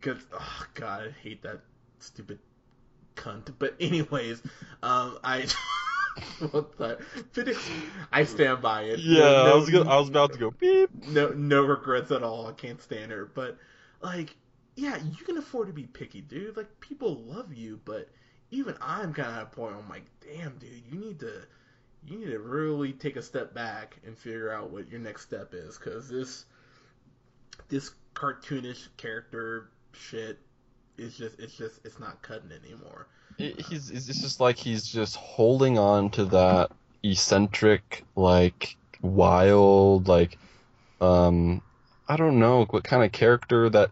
Because, 0.00 0.20
oh 0.32 0.66
god, 0.74 1.06
I 1.06 1.10
hate 1.22 1.44
that 1.44 1.60
stupid 2.00 2.40
cunt. 3.14 3.54
But 3.56 3.76
anyways, 3.78 4.42
um, 4.82 5.16
I. 5.22 5.46
what 6.50 6.76
the? 6.76 6.98
I 8.10 8.24
stand 8.24 8.62
by 8.62 8.82
it. 8.82 8.98
Yeah, 8.98 9.20
no, 9.20 9.52
I 9.52 9.54
was 9.54 9.70
gonna, 9.70 9.88
I 9.88 9.96
was 10.00 10.08
about 10.08 10.32
to 10.32 10.40
go 10.40 10.50
beep. 10.50 10.90
No, 11.06 11.28
no 11.28 11.62
regrets 11.62 12.10
at 12.10 12.24
all. 12.24 12.48
I 12.48 12.52
can't 12.52 12.82
stand 12.82 13.12
her. 13.12 13.26
But 13.26 13.58
like, 14.02 14.34
yeah, 14.74 14.96
you 14.96 15.24
can 15.24 15.38
afford 15.38 15.68
to 15.68 15.72
be 15.72 15.84
picky, 15.84 16.20
dude. 16.20 16.56
Like 16.56 16.80
people 16.80 17.22
love 17.22 17.54
you, 17.54 17.80
but 17.84 18.08
even 18.50 18.76
I'm 18.80 19.14
kind 19.14 19.28
of 19.28 19.36
at 19.36 19.42
a 19.42 19.46
point. 19.46 19.72
where 19.72 19.80
I'm 19.80 19.88
like, 19.88 20.06
damn, 20.20 20.58
dude, 20.58 20.82
you 20.90 20.98
need 20.98 21.20
to 21.20 21.42
you 22.06 22.18
need 22.18 22.30
to 22.30 22.38
really 22.38 22.92
take 22.92 23.16
a 23.16 23.22
step 23.22 23.54
back 23.54 23.96
and 24.06 24.16
figure 24.16 24.52
out 24.52 24.70
what 24.70 24.90
your 24.90 25.00
next 25.00 25.22
step 25.22 25.54
is 25.54 25.78
because 25.78 26.08
this 26.08 26.44
this 27.68 27.92
cartoonish 28.14 28.88
character 28.96 29.70
shit 29.92 30.38
is 30.98 31.16
just 31.16 31.38
it's 31.38 31.56
just 31.56 31.80
it's 31.84 31.98
not 31.98 32.20
cutting 32.22 32.50
anymore. 32.64 33.06
he's 33.38 33.90
it's 33.90 34.06
just 34.06 34.40
like 34.40 34.56
he's 34.56 34.86
just 34.86 35.16
holding 35.16 35.78
on 35.78 36.10
to 36.10 36.24
that 36.26 36.70
eccentric 37.02 38.04
like 38.14 38.76
wild 39.00 40.06
like 40.06 40.38
um 41.00 41.60
I 42.08 42.16
don't 42.16 42.38
know 42.38 42.64
what 42.66 42.84
kind 42.84 43.02
of 43.02 43.12
character 43.12 43.70
that 43.70 43.90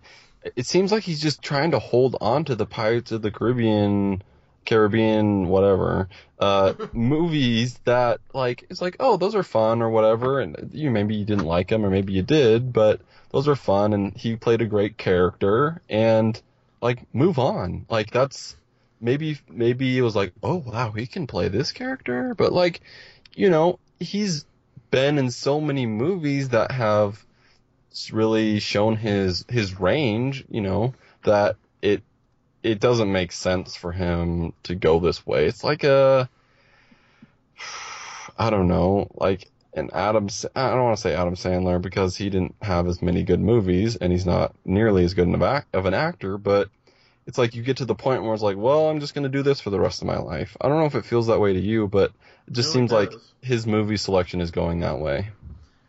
it 0.56 0.66
seems 0.66 0.92
like 0.92 1.02
he's 1.02 1.20
just 1.20 1.42
trying 1.42 1.72
to 1.72 1.78
hold 1.78 2.16
on 2.20 2.44
to 2.46 2.54
the 2.54 2.66
Pirates 2.66 3.12
of 3.12 3.22
the 3.22 3.30
Caribbean 3.30 4.22
Caribbean, 4.70 5.48
whatever, 5.48 6.08
uh, 6.38 6.74
movies 6.92 7.76
that 7.86 8.20
like 8.32 8.66
it's 8.70 8.80
like, 8.80 8.94
oh, 9.00 9.16
those 9.16 9.34
are 9.34 9.42
fun 9.42 9.82
or 9.82 9.90
whatever, 9.90 10.38
and 10.38 10.70
you 10.72 10.92
maybe 10.92 11.16
you 11.16 11.24
didn't 11.24 11.44
like 11.44 11.66
them 11.68 11.84
or 11.84 11.90
maybe 11.90 12.12
you 12.12 12.22
did, 12.22 12.72
but 12.72 13.00
those 13.32 13.48
are 13.48 13.56
fun, 13.56 13.92
and 13.92 14.16
he 14.16 14.36
played 14.36 14.62
a 14.62 14.66
great 14.66 14.96
character, 14.96 15.82
and 15.88 16.40
like 16.80 17.02
move 17.12 17.40
on, 17.40 17.84
like 17.90 18.12
that's 18.12 18.54
maybe 19.00 19.40
maybe 19.48 19.98
it 19.98 20.02
was 20.02 20.14
like, 20.14 20.32
oh 20.40 20.62
wow, 20.64 20.92
he 20.92 21.08
can 21.08 21.26
play 21.26 21.48
this 21.48 21.72
character, 21.72 22.36
but 22.36 22.52
like, 22.52 22.80
you 23.34 23.50
know, 23.50 23.80
he's 23.98 24.44
been 24.92 25.18
in 25.18 25.32
so 25.32 25.60
many 25.60 25.84
movies 25.84 26.50
that 26.50 26.70
have 26.70 27.24
really 28.12 28.60
shown 28.60 28.94
his 28.94 29.44
his 29.48 29.80
range, 29.80 30.44
you 30.48 30.60
know, 30.60 30.94
that 31.24 31.56
it 31.82 32.04
it 32.62 32.80
doesn't 32.80 33.10
make 33.10 33.32
sense 33.32 33.76
for 33.76 33.92
him 33.92 34.52
to 34.64 34.74
go 34.74 35.00
this 35.00 35.26
way. 35.26 35.46
It's 35.46 35.64
like 35.64 35.84
a, 35.84 36.28
I 38.38 38.50
don't 38.50 38.68
know, 38.68 39.08
like 39.14 39.50
an 39.74 39.90
Adam. 39.92 40.28
I 40.54 40.70
don't 40.70 40.84
want 40.84 40.96
to 40.96 41.02
say 41.02 41.14
Adam 41.14 41.34
Sandler 41.34 41.80
because 41.80 42.16
he 42.16 42.30
didn't 42.30 42.54
have 42.60 42.86
as 42.86 43.02
many 43.02 43.22
good 43.22 43.40
movies 43.40 43.96
and 43.96 44.12
he's 44.12 44.26
not 44.26 44.54
nearly 44.64 45.04
as 45.04 45.14
good 45.14 45.28
of 45.28 45.86
an 45.86 45.94
actor, 45.94 46.38
but 46.38 46.68
it's 47.26 47.38
like 47.38 47.54
you 47.54 47.62
get 47.62 47.78
to 47.78 47.84
the 47.84 47.94
point 47.94 48.22
where 48.22 48.34
it's 48.34 48.42
like, 48.42 48.56
well, 48.56 48.88
I'm 48.88 49.00
just 49.00 49.14
going 49.14 49.22
to 49.24 49.28
do 49.28 49.42
this 49.42 49.60
for 49.60 49.70
the 49.70 49.78
rest 49.78 50.02
of 50.02 50.08
my 50.08 50.18
life. 50.18 50.56
I 50.60 50.68
don't 50.68 50.78
know 50.78 50.86
if 50.86 50.94
it 50.94 51.04
feels 51.04 51.28
that 51.28 51.38
way 51.38 51.52
to 51.52 51.60
you, 51.60 51.86
but 51.86 52.12
it 52.48 52.54
just 52.54 52.72
seems 52.72 52.90
like 52.90 53.12
his 53.40 53.66
movie 53.66 53.96
selection 53.96 54.40
is 54.40 54.50
going 54.50 54.80
that 54.80 54.98
way. 54.98 55.28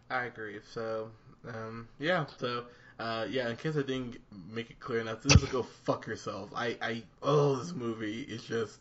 I 0.09 0.25
agree. 0.25 0.59
So, 0.73 1.09
um, 1.47 1.87
yeah. 1.99 2.25
So, 2.37 2.65
uh, 3.01 3.25
yeah. 3.29 3.49
In 3.49 3.55
case 3.55 3.75
I 3.75 3.81
didn't 3.81 4.17
make 4.51 4.69
it 4.69 4.79
clear 4.79 4.99
enough, 4.99 5.23
this 5.23 5.33
is 5.33 5.43
a 5.43 5.47
go 5.47 5.63
fuck 5.63 6.05
yourself. 6.05 6.51
I, 6.55 6.77
I, 6.81 7.03
oh, 7.23 7.55
this 7.55 7.73
movie 7.73 8.21
is 8.21 8.43
just, 8.43 8.77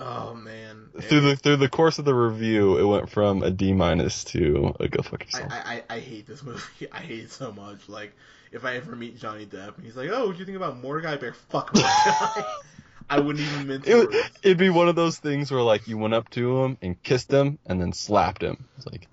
oh 0.00 0.34
man. 0.34 0.88
Through 0.98 1.20
the 1.20 1.36
through 1.36 1.56
the 1.56 1.68
course 1.68 1.98
of 1.98 2.06
the 2.06 2.14
review, 2.14 2.78
it 2.78 2.84
went 2.84 3.10
from 3.10 3.42
a 3.42 3.50
D 3.50 3.74
minus 3.74 4.24
to 4.24 4.74
a 4.80 4.88
go 4.88 5.02
fuck 5.02 5.24
yourself. 5.24 5.52
I, 5.52 5.82
I, 5.88 5.96
I 5.96 5.98
hate 6.00 6.26
this 6.26 6.42
movie. 6.44 6.90
I 6.90 7.00
hate 7.00 7.24
it 7.24 7.30
so 7.30 7.52
much. 7.52 7.86
Like, 7.88 8.14
if 8.50 8.64
I 8.64 8.76
ever 8.76 8.96
meet 8.96 9.18
Johnny 9.18 9.44
Depp 9.44 9.76
and 9.76 9.84
he's 9.84 9.96
like, 9.96 10.08
"Oh, 10.10 10.28
what 10.28 10.32
do 10.32 10.38
you 10.38 10.46
think 10.46 10.56
about 10.56 10.78
Mordecai 10.78 11.16
Bear?" 11.16 11.34
Fuck 11.34 11.74
Mordecai. 11.74 12.42
I 13.10 13.20
wouldn't 13.20 13.46
even 13.46 13.66
mince 13.66 13.84
it. 13.86 14.30
It'd 14.42 14.58
be 14.58 14.70
one 14.70 14.88
of 14.88 14.96
those 14.96 15.18
things 15.18 15.50
where 15.50 15.62
like 15.62 15.88
you 15.88 15.98
went 15.98 16.14
up 16.14 16.28
to 16.30 16.64
him 16.64 16.78
and 16.82 17.02
kissed 17.02 17.30
him 17.30 17.58
and 17.66 17.80
then 17.80 17.92
slapped 17.92 18.42
him. 18.42 18.66
It's 18.76 18.86
like, 18.86 19.06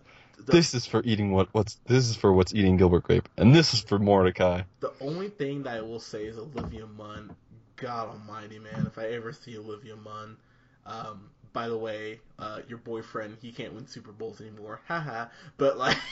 the, 0.46 0.52
this 0.52 0.74
is 0.74 0.86
for 0.86 1.02
eating 1.04 1.32
what 1.32 1.50
what's 1.54 1.80
this 1.86 2.10
is 2.10 2.16
for 2.16 2.34
what's 2.34 2.54
eating 2.54 2.78
Gilbert 2.78 3.04
Grape, 3.04 3.28
and 3.38 3.54
this 3.54 3.74
is 3.74 3.82
for 3.82 4.00
Mordecai. 4.00 4.62
The 4.80 4.94
only 5.02 5.30
thing 5.30 5.64
that 5.64 5.78
I 5.78 5.82
will 5.82 6.00
say 6.00 6.26
is 6.26 6.38
Olivia 6.38 6.86
Munn. 6.88 7.36
God 7.78 8.08
Almighty, 8.10 8.60
man! 8.60 8.86
If 8.88 8.98
I 8.98 9.08
ever 9.08 9.34
see 9.34 9.58
Olivia 9.58 9.96
Munn, 9.96 10.38
um, 10.86 11.30
by 11.52 11.68
the 11.68 11.78
way, 11.78 12.22
uh, 12.40 12.62
your 12.70 12.78
boyfriend 12.78 13.38
he 13.42 13.52
can't 13.52 13.74
win 13.74 13.88
Super 13.88 14.12
Bowls 14.12 14.40
anymore, 14.40 14.82
haha. 14.88 15.28
But 15.58 15.78
like. 15.78 15.98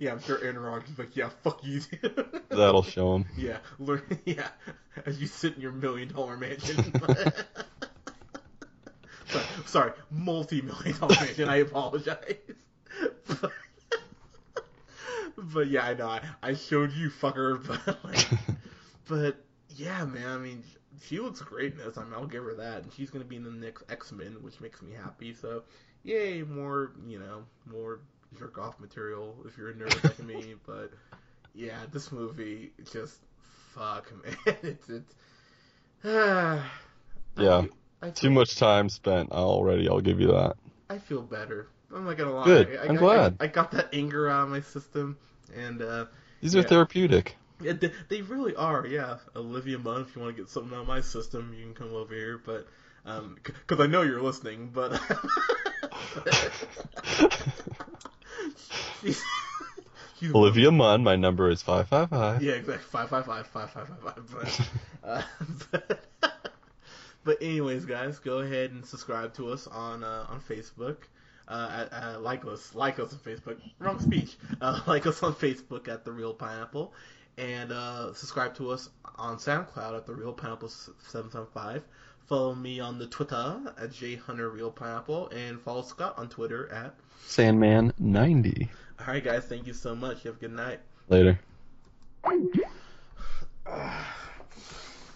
Yeah, 0.00 0.12
I'm 0.12 0.20
sure 0.20 0.42
Aaron 0.42 0.58
Rodgers 0.58 0.90
is 0.90 0.98
like, 0.98 1.16
yeah, 1.16 1.28
fuck 1.42 1.62
you. 1.62 1.80
That'll 2.48 2.82
show 2.82 3.16
him. 3.16 3.26
Yeah, 3.36 3.58
learn, 3.78 4.02
yeah, 4.24 4.48
as 5.06 5.20
you 5.20 5.26
sit 5.26 5.56
in 5.56 5.60
your 5.60 5.72
million 5.72 6.08
dollar 6.08 6.36
mansion. 6.36 6.92
sorry, 9.28 9.44
sorry 9.66 9.92
multi 10.10 10.62
million 10.62 10.98
dollar 10.98 11.14
mansion. 11.20 11.48
I 11.48 11.56
apologize. 11.56 12.34
But, 13.26 13.52
but 15.36 15.68
yeah, 15.68 15.86
I 15.86 15.94
know. 15.94 16.08
I, 16.08 16.20
I 16.42 16.54
showed 16.54 16.92
you, 16.92 17.10
fucker. 17.10 17.62
But 17.86 18.04
like, 18.04 18.26
but 19.08 19.44
yeah, 19.76 20.04
man. 20.04 20.28
I 20.28 20.38
mean, 20.38 20.62
she 21.02 21.20
looks 21.20 21.40
great 21.40 21.72
in 21.72 21.78
this. 21.78 21.98
I 21.98 22.04
mean, 22.04 22.14
I'll 22.14 22.26
give 22.26 22.44
her 22.44 22.54
that. 22.54 22.82
And 22.82 22.92
she's 22.92 23.10
gonna 23.10 23.24
be 23.24 23.36
in 23.36 23.44
the 23.44 23.50
next 23.50 23.84
X 23.90 24.12
Men, 24.12 24.36
which 24.40 24.60
makes 24.60 24.82
me 24.82 24.92
happy. 24.92 25.34
So, 25.34 25.62
yay, 26.02 26.42
more, 26.42 26.92
you 27.06 27.18
know, 27.18 27.44
more 27.66 28.00
jerk 28.38 28.58
off 28.58 28.78
material 28.80 29.36
if 29.46 29.56
you're 29.56 29.70
a 29.70 29.74
nerd 29.74 30.02
like 30.04 30.18
me. 30.20 30.54
But 30.66 30.92
yeah, 31.54 31.78
this 31.92 32.12
movie 32.12 32.72
just 32.92 33.20
fuck 33.74 34.12
man. 34.24 34.56
It's 34.62 34.88
it's 34.88 35.14
uh, 36.04 36.62
yeah. 37.38 37.58
I, 37.58 37.68
I 38.04 38.10
Too 38.10 38.28
much 38.28 38.56
time 38.56 38.90
spent 38.90 39.32
already. 39.32 39.88
I'll 39.88 40.02
give 40.02 40.20
you 40.20 40.26
that. 40.28 40.56
I 40.90 40.98
feel 40.98 41.22
better. 41.22 41.68
I'm 41.94 42.04
not 42.04 42.18
gonna 42.18 42.34
lie. 42.34 42.44
Good. 42.44 42.76
I, 42.76 42.88
I'm 42.88 42.96
glad. 42.96 43.36
I, 43.40 43.46
got 43.46 43.70
that 43.70 43.94
anger 43.94 44.28
out 44.28 44.42
of 44.42 44.50
my 44.50 44.60
system, 44.60 45.16
and 45.56 45.80
uh, 45.80 46.04
these 46.42 46.54
are 46.54 46.62
therapeutic. 46.62 47.36
Yeah, 47.62 47.72
they, 47.72 47.92
they, 48.10 48.20
really 48.20 48.54
are. 48.56 48.86
Yeah, 48.86 49.16
Olivia 49.34 49.78
Munn. 49.78 50.02
If 50.02 50.14
you 50.14 50.20
want 50.20 50.36
to 50.36 50.42
get 50.42 50.50
something 50.50 50.76
out 50.76 50.82
of 50.82 50.86
my 50.86 51.00
system, 51.00 51.54
you 51.56 51.64
can 51.64 51.72
come 51.72 51.94
over 51.94 52.14
here. 52.14 52.38
But 52.44 52.66
because 53.04 53.78
um, 53.78 53.80
I 53.80 53.86
know 53.86 54.02
you're 54.02 54.20
listening, 54.20 54.68
but. 54.74 55.00
Olivia 60.34 60.70
Munn, 60.70 61.02
my 61.02 61.16
number 61.16 61.50
is 61.50 61.62
five 61.62 61.88
five 61.88 62.10
five. 62.10 62.42
Yeah, 62.42 62.52
exactly 62.52 62.84
five 62.84 63.08
five 63.08 63.24
five 63.24 63.46
five 63.46 63.70
five 63.70 63.88
five 63.88 64.02
five. 64.02 64.30
But, 64.30 64.60
uh, 65.08 65.22
but, 65.70 66.03
but 67.24 67.42
anyways, 67.42 67.86
guys, 67.86 68.18
go 68.18 68.38
ahead 68.38 68.70
and 68.70 68.84
subscribe 68.84 69.34
to 69.34 69.50
us 69.50 69.66
on 69.66 70.04
uh, 70.04 70.26
on 70.28 70.40
Facebook. 70.40 70.96
Uh, 71.46 71.86
uh, 71.92 72.18
like 72.20 72.44
us, 72.46 72.74
like 72.74 72.98
us 72.98 73.12
on 73.12 73.18
Facebook. 73.18 73.58
Wrong 73.78 73.98
speech. 73.98 74.36
Uh, 74.60 74.80
like 74.86 75.06
us 75.06 75.22
on 75.22 75.34
Facebook 75.34 75.88
at 75.88 76.04
the 76.04 76.12
Real 76.12 76.34
Pineapple, 76.34 76.92
and 77.38 77.72
uh, 77.72 78.12
subscribe 78.14 78.54
to 78.56 78.70
us 78.70 78.90
on 79.16 79.36
SoundCloud 79.36 79.96
at 79.96 80.06
the 80.06 80.14
Real 80.14 80.32
Pineapple 80.32 80.68
seven 80.68 81.30
seven 81.30 81.46
five. 81.52 81.82
Follow 82.26 82.54
me 82.54 82.80
on 82.80 82.98
the 82.98 83.06
Twitter 83.06 83.60
at 83.78 83.90
jhunterrealpineapple, 83.90 85.34
and 85.34 85.60
follow 85.60 85.82
Scott 85.82 86.14
on 86.18 86.28
Twitter 86.28 86.72
at 86.72 86.94
Sandman90. 87.26 88.68
All 89.00 89.06
right, 89.06 89.24
guys. 89.24 89.44
Thank 89.44 89.66
you 89.66 89.74
so 89.74 89.94
much. 89.94 90.24
You 90.24 90.30
have 90.30 90.38
a 90.38 90.40
good 90.40 90.52
night. 90.52 90.80
Later. 91.08 91.38